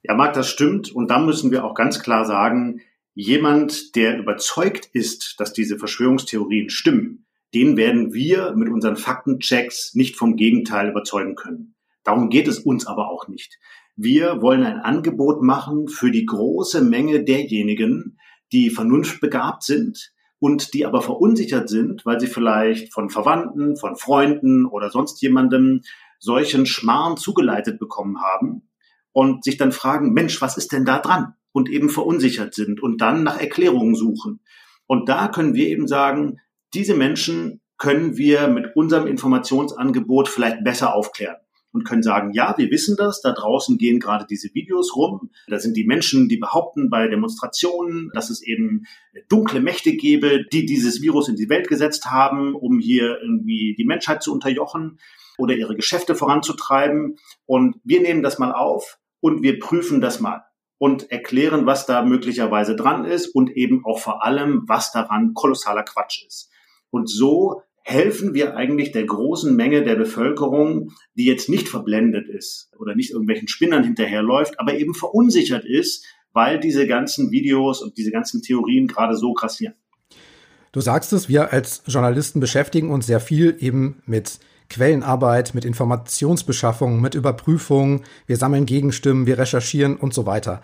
Ja, 0.03 0.15
Marc, 0.15 0.33
das 0.33 0.49
stimmt. 0.49 0.91
Und 0.91 1.11
da 1.11 1.19
müssen 1.19 1.53
wir 1.53 1.65
auch 1.65 1.75
ganz 1.75 2.01
klar 2.01 2.25
sagen, 2.25 2.81
jemand, 3.15 3.95
der 3.95 4.19
überzeugt 4.19 4.89
ist, 4.93 5.37
dass 5.39 5.53
diese 5.53 5.79
Verschwörungstheorien 5.79 6.71
stimmen, 6.71 7.27
den 7.55 7.77
werden 7.77 8.13
wir 8.13 8.55
mit 8.57 8.69
unseren 8.69 8.97
Faktenchecks 8.97 9.95
nicht 9.95 10.17
vom 10.17 10.37
Gegenteil 10.37 10.91
überzeugen 10.91 11.35
können. 11.35 11.75
Darum 12.05 12.31
geht 12.31 12.49
es 12.49 12.59
uns 12.59 12.87
aber 12.87 13.11
auch 13.11 13.29
nicht. 13.29 13.59
Wir 14.01 14.41
wollen 14.43 14.63
ein 14.63 14.79
Angebot 14.79 15.43
machen 15.43 15.89
für 15.89 16.13
die 16.13 16.25
große 16.25 16.83
Menge 16.83 17.25
derjenigen, 17.25 18.21
die 18.53 18.71
vernunftbegabt 18.71 19.65
sind 19.65 20.13
und 20.39 20.73
die 20.73 20.87
aber 20.87 21.03
verunsichert 21.03 21.69
sind, 21.69 22.07
weil 22.07 22.21
sie 22.21 22.29
vielleicht 22.29 22.93
von 22.93 23.11
Verwandten, 23.11 23.77
von 23.77 23.97
Freunden 23.97 24.67
oder 24.67 24.91
sonst 24.91 25.21
jemandem 25.21 25.81
solchen 26.21 26.65
Schmarrn 26.65 27.17
zugeleitet 27.17 27.81
bekommen 27.81 28.23
haben 28.23 28.69
und 29.11 29.43
sich 29.43 29.57
dann 29.57 29.73
fragen, 29.73 30.13
Mensch, 30.13 30.41
was 30.41 30.57
ist 30.57 30.71
denn 30.71 30.85
da 30.85 31.01
dran? 31.01 31.35
Und 31.51 31.69
eben 31.69 31.89
verunsichert 31.89 32.55
sind 32.55 32.81
und 32.81 33.01
dann 33.01 33.25
nach 33.25 33.41
Erklärungen 33.41 33.97
suchen. 33.97 34.39
Und 34.87 35.09
da 35.09 35.27
können 35.27 35.55
wir 35.55 35.67
eben 35.67 35.89
sagen, 35.89 36.39
diese 36.73 36.95
Menschen 36.95 37.63
können 37.79 38.17
wir 38.17 38.47
mit 38.47 38.77
unserem 38.77 39.09
Informationsangebot 39.09 40.29
vielleicht 40.29 40.63
besser 40.63 40.95
aufklären 40.95 41.39
und 41.73 41.85
können 41.85 42.03
sagen, 42.03 42.33
ja, 42.33 42.55
wir 42.57 42.71
wissen 42.71 42.97
das, 42.97 43.21
da 43.21 43.33
draußen 43.33 43.79
gehen 43.79 44.01
gerade 44.01 44.27
diese 44.29 44.55
Videos 44.55 44.97
rum, 44.97 45.31
da 45.49 45.59
sind 45.59 45.77
die 45.77 45.85
Menschen, 45.85 46.29
die 46.29 46.39
behaupten 46.39 46.91
bei 46.91 47.09
Demonstrationen, 47.09 48.11
dass 48.15 48.31
es 48.31 48.43
eben 48.43 48.85
dunkle 49.29 49.61
Mächte 49.61 49.93
gäbe, 49.93 50.45
die 50.53 50.67
dieses 50.67 51.03
Virus 51.03 51.29
in 51.29 51.37
die 51.37 51.49
Welt 51.49 51.69
gesetzt 51.69 52.07
haben, 52.07 52.55
um 52.55 52.79
hier 52.79 53.19
irgendwie 53.21 53.75
die 53.79 53.85
Menschheit 53.85 54.23
zu 54.23 54.33
unterjochen 54.33 54.99
oder 55.37 55.55
ihre 55.55 55.77
Geschäfte 55.77 56.15
voranzutreiben. 56.15 57.17
Und 57.47 57.77
wir 57.85 58.01
nehmen 58.01 58.23
das 58.23 58.39
mal 58.39 58.53
auf 58.53 58.99
und 59.21 59.43
wir 59.43 59.59
prüfen 59.59 60.01
das 60.01 60.21
mal 60.21 60.45
und 60.79 61.11
erklären, 61.11 61.67
was 61.67 61.87
da 61.87 62.03
möglicherweise 62.03 62.77
dran 62.77 63.05
ist 63.05 63.29
und 63.29 63.51
eben 63.51 63.85
auch 63.85 63.99
vor 63.99 64.25
allem, 64.25 64.65
was 64.67 64.93
daran 64.93 65.35
kolossaler 65.35 65.83
Quatsch 65.83 66.25
ist. 66.27 66.51
Und 66.91 67.11
so 67.11 67.63
helfen 67.89 68.35
wir 68.35 68.55
eigentlich 68.55 68.93
der 68.93 69.07
großen 69.07 69.57
Menge 69.57 69.83
der 69.83 69.97
Bevölkerung, 69.97 70.93
die 71.15 71.25
jetzt 71.25 71.49
nicht 71.49 71.71
verblendet 71.71 72.29
ist 72.29 72.71
oder 72.79 72.95
nicht 72.95 73.13
irgendwelchen 73.13 73.49
Spinnern 73.49 73.83
hinterherläuft, 73.83 74.61
aber 74.61 74.75
eben 74.75 74.93
verunsichert 74.93 75.65
ist, 75.65 76.05
weil 76.35 76.61
diese 76.61 76.87
ganzen 76.87 77.31
Videos 77.31 77.81
und 77.81 77.97
diese 77.97 78.11
ganzen 78.11 78.43
Theorien 78.43 78.89
gerade 78.89 79.17
so 79.17 79.33
krassieren. 79.33 79.75
Du 80.73 80.83
sagst 80.83 81.15
es, 81.15 81.31
wir 81.31 81.51
als 81.51 81.83
Journalisten 81.87 82.41
beschäftigen 82.41 82.91
uns 82.91 83.07
sehr 83.07 83.21
viel 83.21 83.57
eben 83.59 84.03
mit 84.05 84.39
Quellenarbeit, 84.69 85.55
mit 85.55 85.65
Informationsbeschaffung, 85.65 87.01
mit 87.01 87.15
Überprüfung. 87.15 88.03
Wir 88.27 88.37
sammeln 88.37 88.67
Gegenstimmen, 88.67 89.25
wir 89.25 89.39
recherchieren 89.39 89.97
und 89.97 90.13
so 90.13 90.27
weiter. 90.27 90.61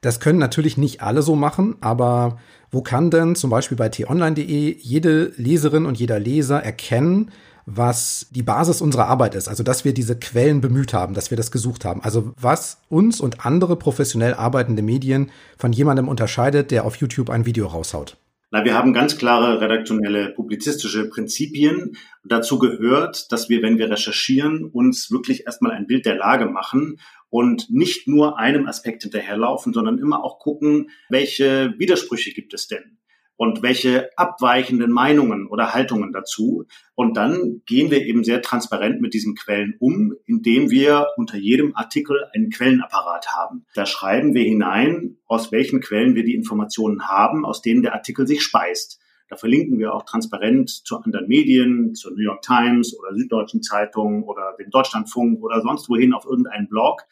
Das 0.00 0.20
können 0.20 0.38
natürlich 0.38 0.78
nicht 0.78 1.02
alle 1.02 1.22
so 1.22 1.36
machen, 1.36 1.76
aber 1.80 2.38
wo 2.70 2.82
kann 2.82 3.10
denn 3.10 3.34
zum 3.34 3.50
Beispiel 3.50 3.76
bei 3.76 3.88
t-online.de 3.88 4.76
jede 4.78 5.32
Leserin 5.36 5.86
und 5.86 5.98
jeder 5.98 6.18
Leser 6.18 6.62
erkennen, 6.62 7.30
was 7.66 8.26
die 8.30 8.42
Basis 8.42 8.80
unserer 8.80 9.06
Arbeit 9.06 9.34
ist, 9.34 9.48
also 9.48 9.62
dass 9.62 9.84
wir 9.84 9.94
diese 9.94 10.18
Quellen 10.18 10.60
bemüht 10.60 10.92
haben, 10.94 11.14
dass 11.14 11.30
wir 11.30 11.36
das 11.36 11.50
gesucht 11.50 11.84
haben. 11.84 12.02
Also 12.02 12.32
was 12.40 12.78
uns 12.88 13.20
und 13.20 13.44
andere 13.44 13.76
professionell 13.76 14.34
arbeitende 14.34 14.82
Medien 14.82 15.30
von 15.58 15.72
jemandem 15.72 16.08
unterscheidet, 16.08 16.70
der 16.70 16.84
auf 16.84 16.96
YouTube 16.96 17.30
ein 17.30 17.46
Video 17.46 17.66
raushaut. 17.66 18.16
Na, 18.52 18.64
wir 18.64 18.74
haben 18.74 18.92
ganz 18.92 19.16
klare 19.16 19.60
redaktionelle 19.60 20.30
publizistische 20.30 21.08
Prinzipien. 21.08 21.96
Dazu 22.24 22.58
gehört, 22.58 23.30
dass 23.30 23.48
wir, 23.48 23.62
wenn 23.62 23.78
wir 23.78 23.88
recherchieren, 23.88 24.64
uns 24.64 25.12
wirklich 25.12 25.46
erstmal 25.46 25.70
ein 25.70 25.86
Bild 25.86 26.04
der 26.04 26.16
Lage 26.16 26.46
machen 26.46 26.98
und 27.30 27.70
nicht 27.70 28.06
nur 28.06 28.38
einem 28.38 28.66
Aspekt 28.66 29.02
hinterherlaufen, 29.02 29.72
sondern 29.72 29.98
immer 29.98 30.22
auch 30.24 30.38
gucken, 30.38 30.90
welche 31.08 31.74
Widersprüche 31.78 32.32
gibt 32.32 32.52
es 32.54 32.68
denn? 32.68 32.98
und 33.40 33.62
welche 33.62 34.10
abweichenden 34.18 34.90
Meinungen 34.90 35.46
oder 35.46 35.72
Haltungen 35.72 36.12
dazu. 36.12 36.66
Und 36.94 37.16
dann 37.16 37.62
gehen 37.64 37.90
wir 37.90 38.04
eben 38.04 38.22
sehr 38.22 38.42
transparent 38.42 39.00
mit 39.00 39.14
diesen 39.14 39.34
Quellen 39.34 39.76
um, 39.78 40.14
indem 40.26 40.68
wir 40.68 41.06
unter 41.16 41.38
jedem 41.38 41.74
Artikel 41.74 42.18
einen 42.34 42.50
Quellenapparat 42.50 43.28
haben. 43.28 43.64
Da 43.74 43.86
schreiben 43.86 44.34
wir 44.34 44.42
hinein, 44.42 45.16
aus 45.24 45.52
welchen 45.52 45.80
Quellen 45.80 46.14
wir 46.14 46.24
die 46.24 46.34
Informationen 46.34 47.08
haben, 47.08 47.46
aus 47.46 47.62
denen 47.62 47.80
der 47.80 47.94
Artikel 47.94 48.26
sich 48.26 48.42
speist. 48.42 48.99
Da 49.30 49.36
verlinken 49.36 49.78
wir 49.78 49.94
auch 49.94 50.04
transparent 50.04 50.68
zu 50.68 50.98
anderen 50.98 51.28
Medien, 51.28 51.94
zur 51.94 52.10
New 52.12 52.22
York 52.22 52.42
Times 52.42 52.94
oder 52.98 53.14
Süddeutschen 53.14 53.62
Zeitung 53.62 54.24
oder 54.24 54.54
dem 54.58 54.70
Deutschlandfunk 54.70 55.42
oder 55.42 55.62
sonst 55.62 55.88
wohin 55.88 56.12
auf 56.12 56.26
irgendeinen 56.26 56.68
Blog 56.68 57.06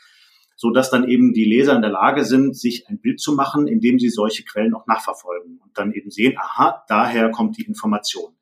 so 0.58 0.70
dass 0.70 0.90
dann 0.90 1.08
eben 1.08 1.32
die 1.32 1.44
Leser 1.44 1.76
in 1.76 1.82
der 1.82 1.92
Lage 1.92 2.24
sind, 2.24 2.56
sich 2.56 2.88
ein 2.88 3.00
Bild 3.00 3.20
zu 3.20 3.32
machen, 3.34 3.68
indem 3.68 4.00
sie 4.00 4.08
solche 4.08 4.42
Quellen 4.42 4.74
auch 4.74 4.88
nachverfolgen 4.88 5.60
und 5.62 5.78
dann 5.78 5.92
eben 5.92 6.10
sehen, 6.10 6.36
aha, 6.36 6.84
daher 6.88 7.30
kommt 7.30 7.56
die 7.56 7.62
Information. 7.62 8.34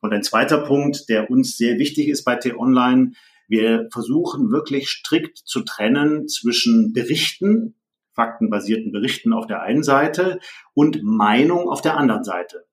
Und 0.00 0.12
ein 0.12 0.24
zweiter 0.24 0.58
Punkt, 0.58 1.08
der 1.08 1.30
uns 1.30 1.56
sehr 1.56 1.78
wichtig 1.78 2.08
ist 2.08 2.24
bei 2.24 2.34
T-Online, 2.34 3.12
wir 3.46 3.86
versuchen 3.92 4.50
wirklich 4.50 4.88
strikt 4.88 5.38
zu 5.38 5.60
trennen 5.60 6.26
zwischen 6.26 6.92
Berichten, 6.92 7.76
faktenbasierten 8.14 8.90
Berichten 8.90 9.32
auf 9.32 9.46
der 9.46 9.62
einen 9.62 9.84
Seite 9.84 10.40
und 10.74 11.04
Meinung 11.04 11.68
auf 11.68 11.82
der 11.82 11.96
anderen 11.96 12.24
Seite. 12.24 12.64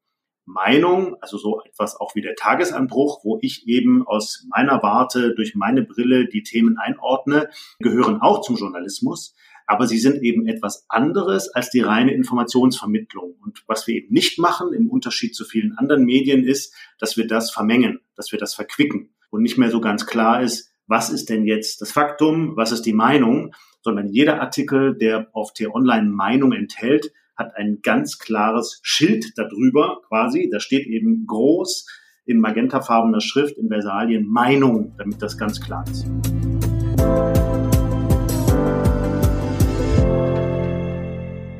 Meinung, 0.48 1.18
also 1.22 1.38
so 1.38 1.62
etwas 1.62 2.00
auch 2.00 2.16
wie 2.16 2.22
der 2.22 2.36
Tagesanbruch, 2.36 3.24
wo 3.24 3.38
ich 3.42 3.68
eben 3.68 4.08
aus 4.08 4.46
meiner 4.50 4.82
Warte 4.82 5.36
durch 5.36 5.56
meine 5.56 5.84
Brille 5.84 6.28
die 6.28 6.42
Themen 6.42 6.78
einordne, 6.78 7.50
gehören 7.80 8.22
auch 8.22 8.42
zum 8.42 8.56
Journalismus. 8.56 9.36
Aber 9.68 9.86
sie 9.86 10.00
sind 10.00 10.24
eben 10.24 10.48
etwas 10.48 10.86
anderes 10.88 11.50
als 11.50 11.70
die 11.70 11.82
reine 11.82 12.14
Informationsvermittlung. 12.14 13.36
Und 13.44 13.64
was 13.68 13.86
wir 13.86 13.96
eben 13.96 14.14
nicht 14.14 14.40
machen, 14.40 14.72
im 14.72 14.90
Unterschied 14.90 15.36
zu 15.36 15.44
vielen 15.44 15.78
anderen 15.78 16.06
Medien, 16.06 16.46
ist, 16.46 16.74
dass 16.98 17.18
wir 17.18 17.28
das 17.28 17.52
vermengen, 17.52 18.00
dass 18.16 18.32
wir 18.32 18.40
das 18.40 18.56
verquicken 18.56 19.10
und 19.30 19.42
nicht 19.42 19.58
mehr 19.58 19.70
so 19.70 19.82
ganz 19.82 20.06
klar 20.06 20.42
ist, 20.42 20.72
was 20.88 21.10
ist 21.10 21.30
denn 21.30 21.46
jetzt 21.46 21.82
das 21.82 21.92
Faktum, 21.92 22.56
was 22.56 22.72
ist 22.72 22.84
die 22.84 22.94
Meinung, 22.94 23.54
sondern 23.82 24.08
jeder 24.08 24.42
Artikel, 24.42 24.98
der 24.98 25.28
auf 25.34 25.52
T-Online 25.52 26.10
Meinung 26.10 26.54
enthält, 26.54 27.12
hat 27.38 27.56
ein 27.56 27.80
ganz 27.84 28.18
klares 28.18 28.80
Schild 28.82 29.38
darüber 29.38 30.02
quasi. 30.08 30.50
Da 30.52 30.60
steht 30.60 30.88
eben 30.88 31.26
groß 31.28 31.86
in 32.26 32.40
magentafarbener 32.40 33.22
Schrift 33.22 33.58
in 33.58 33.70
Versalien 33.70 34.28
Meinung, 34.28 34.94
damit 34.98 35.22
das 35.22 35.38
ganz 35.38 35.62
klar 35.62 35.86
ist. 35.90 36.06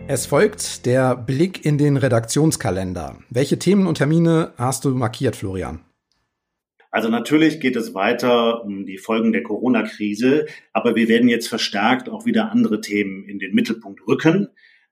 Es 0.10 0.26
folgt 0.26 0.86
der 0.86 1.16
Blick 1.16 1.66
in 1.66 1.78
den 1.78 1.98
Redaktionskalender. 1.98 3.18
Welche 3.30 3.60
Themen 3.60 3.88
und 3.88 3.96
Termine 3.96 4.54
hast 4.58 4.86
du 4.86 4.90
markiert, 4.90 5.36
Florian? 5.36 5.82
Also 6.92 7.10
natürlich 7.10 7.60
geht 7.60 7.76
es 7.76 7.94
weiter 7.94 8.64
um 8.64 8.86
die 8.86 8.98
Folgen 8.98 9.34
der 9.34 9.44
Corona-Krise, 9.44 10.46
aber 10.72 10.96
wir 10.96 11.10
werden 11.10 11.28
jetzt 11.28 11.48
verstärkt 11.48 12.10
auch 12.10 12.26
wieder 12.26 12.52
andere 12.52 12.80
Themen 12.80 13.28
in 13.28 13.38
den 13.38 13.54
Mittelpunkt 13.54 14.08
rücken. 14.08 14.48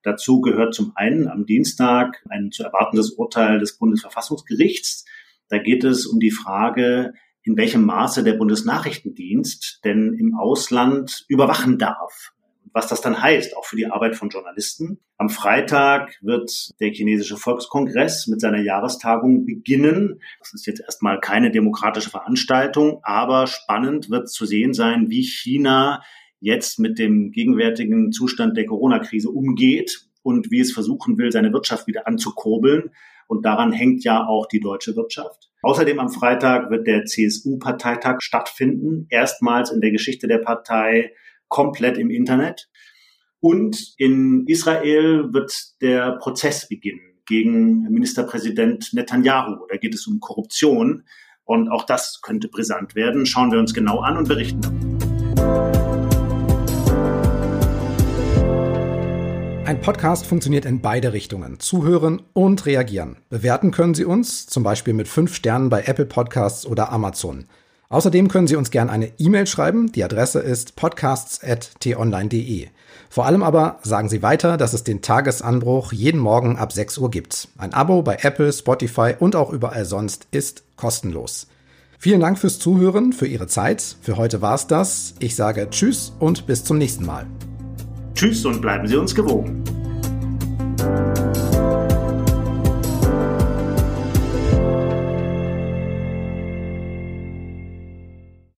Dazu 0.06 0.40
gehört 0.40 0.76
zum 0.76 0.92
einen 0.94 1.28
am 1.28 1.48
Dienstag 1.48 2.24
ein 2.30 2.52
zu 2.52 2.64
erwartendes 2.64 3.10
Urteil 3.14 3.58
des 3.58 3.80
Bundesverfassungsgerichts. 3.80 5.04
Da 5.50 5.58
geht 5.58 5.84
es 5.84 6.06
um 6.06 6.20
die 6.20 6.30
Frage, 6.30 7.14
in 7.42 7.58
welchem 7.58 7.84
Maße 7.86 8.24
der 8.24 8.34
Bundesnachrichtendienst 8.34 9.80
denn 9.84 10.14
im 10.14 10.36
Ausland 10.38 11.26
überwachen 11.28 11.80
darf. 11.80 12.34
Was 12.72 12.88
das 12.88 13.02
dann 13.02 13.20
heißt, 13.20 13.58
auch 13.58 13.66
für 13.66 13.78
die 13.78 13.88
Arbeit 13.88 14.16
von 14.16 14.30
Journalisten. 14.30 15.00
Am 15.18 15.30
Freitag 15.30 16.16
wird 16.22 16.52
der 16.80 16.92
chinesische 16.92 17.38
Volkskongress 17.38 18.28
mit 18.28 18.40
seiner 18.40 18.62
Jahrestagung 18.62 19.48
beginnen. 19.48 20.22
Das 20.38 20.54
ist 20.54 20.68
jetzt 20.68 20.82
erstmal 20.82 21.20
keine 21.20 21.50
demokratische 21.50 22.12
Veranstaltung, 22.12 23.00
aber 23.02 23.48
spannend 23.48 24.12
wird 24.12 24.30
zu 24.30 24.46
sehen 24.46 24.76
sein, 24.76 25.10
wie 25.10 25.24
China 25.24 26.04
jetzt 26.40 26.80
mit 26.80 27.00
dem 27.00 27.32
gegenwärtigen 27.32 28.12
Zustand 28.12 28.58
der 28.58 28.66
Corona-Krise 28.66 29.30
umgeht 29.30 30.08
und 30.22 30.52
wie 30.52 30.60
es 30.60 30.74
versuchen 30.74 31.18
will, 31.18 31.32
seine 31.32 31.54
Wirtschaft 31.54 31.88
wieder 31.88 32.08
anzukurbeln. 32.08 32.92
Und 33.28 33.46
daran 33.46 33.72
hängt 33.72 34.04
ja 34.04 34.26
auch 34.26 34.48
die 34.48 34.60
deutsche 34.60 34.96
Wirtschaft. 34.96 35.50
Außerdem 35.62 36.00
am 36.00 36.10
Freitag 36.10 36.70
wird 36.70 36.86
der 36.86 37.06
CSU-Parteitag 37.06 38.22
stattfinden, 38.22 39.08
erstmals 39.10 39.72
in 39.72 39.82
der 39.82 39.92
Geschichte 39.92 40.28
der 40.28 40.38
Partei 40.38 41.12
komplett 41.48 41.98
im 41.98 42.12
Internet. 42.12 42.70
Und 43.40 43.94
in 43.98 44.46
Israel 44.48 45.34
wird 45.34 45.54
der 45.82 46.18
Prozess 46.18 46.68
beginnen 46.68 47.20
gegen 47.28 47.84
Ministerpräsident 47.84 48.94
Netanyahu. 48.94 49.66
Da 49.70 49.78
geht 49.78 49.94
es 49.94 50.08
um 50.08 50.20
Korruption. 50.20 51.04
Und 51.44 51.70
auch 51.70 51.86
das 51.86 52.22
könnte 52.22 52.48
brisant 52.48 52.96
werden. 52.96 53.26
Schauen 53.26 53.52
wir 53.52 53.60
uns 53.60 53.74
genau 53.74 54.00
an 54.00 54.18
und 54.18 54.28
berichten 54.28 54.62
darüber. 54.62 54.85
Ein 59.76 59.82
Podcast 59.82 60.26
funktioniert 60.26 60.64
in 60.64 60.80
beide 60.80 61.12
Richtungen. 61.12 61.60
Zuhören 61.60 62.22
und 62.32 62.66
reagieren. 62.66 63.18
Bewerten 63.30 63.72
können 63.72 63.94
Sie 63.94 64.06
uns, 64.06 64.48
zum 64.48 64.64
Beispiel 64.64 64.94
mit 64.94 65.10
fünf 65.10 65.36
Sternen 65.36 65.68
bei 65.70 65.84
Apple 65.84 66.06
Podcasts 66.06 66.66
oder 66.66 66.94
Amazon. 66.94 67.44
Außerdem 67.90 68.30
können 68.30 68.48
Sie 68.48 68.56
uns 68.56 68.72
gerne 68.72 68.90
eine 68.90 69.12
E-Mail 69.18 69.46
schreiben. 69.48 69.92
Die 69.92 70.06
Adresse 70.06 70.40
ist 70.40 70.78
podcasts.tonline.de. 70.78 72.70
Vor 73.10 73.26
allem 73.26 73.44
aber 73.44 73.80
sagen 73.84 74.08
Sie 74.08 74.24
weiter, 74.24 74.56
dass 74.56 74.72
es 74.72 74.86
den 74.86 75.02
Tagesanbruch 75.02 75.92
jeden 75.92 76.22
Morgen 76.22 76.56
ab 76.56 76.72
6 76.72 76.98
Uhr 76.98 77.12
gibt. 77.12 77.50
Ein 77.58 77.74
Abo 77.74 78.02
bei 78.02 78.20
Apple, 78.22 78.54
Spotify 78.54 79.16
und 79.20 79.36
auch 79.36 79.52
überall 79.52 79.84
sonst 79.84 80.30
ist 80.32 80.64
kostenlos. 80.78 81.48
Vielen 82.00 82.22
Dank 82.22 82.40
fürs 82.40 82.60
Zuhören, 82.60 83.12
für 83.12 83.28
Ihre 83.28 83.48
Zeit. 83.48 83.98
Für 84.02 84.16
heute 84.16 84.42
war's 84.42 84.68
das. 84.68 85.16
Ich 85.20 85.36
sage 85.36 85.70
Tschüss 85.70 86.14
und 86.18 86.48
bis 86.48 86.64
zum 86.64 86.78
nächsten 86.78 87.06
Mal. 87.06 87.28
Tschüss 88.16 88.46
und 88.46 88.62
bleiben 88.62 88.88
Sie 88.88 88.96
uns 88.96 89.14
gewogen. 89.14 89.62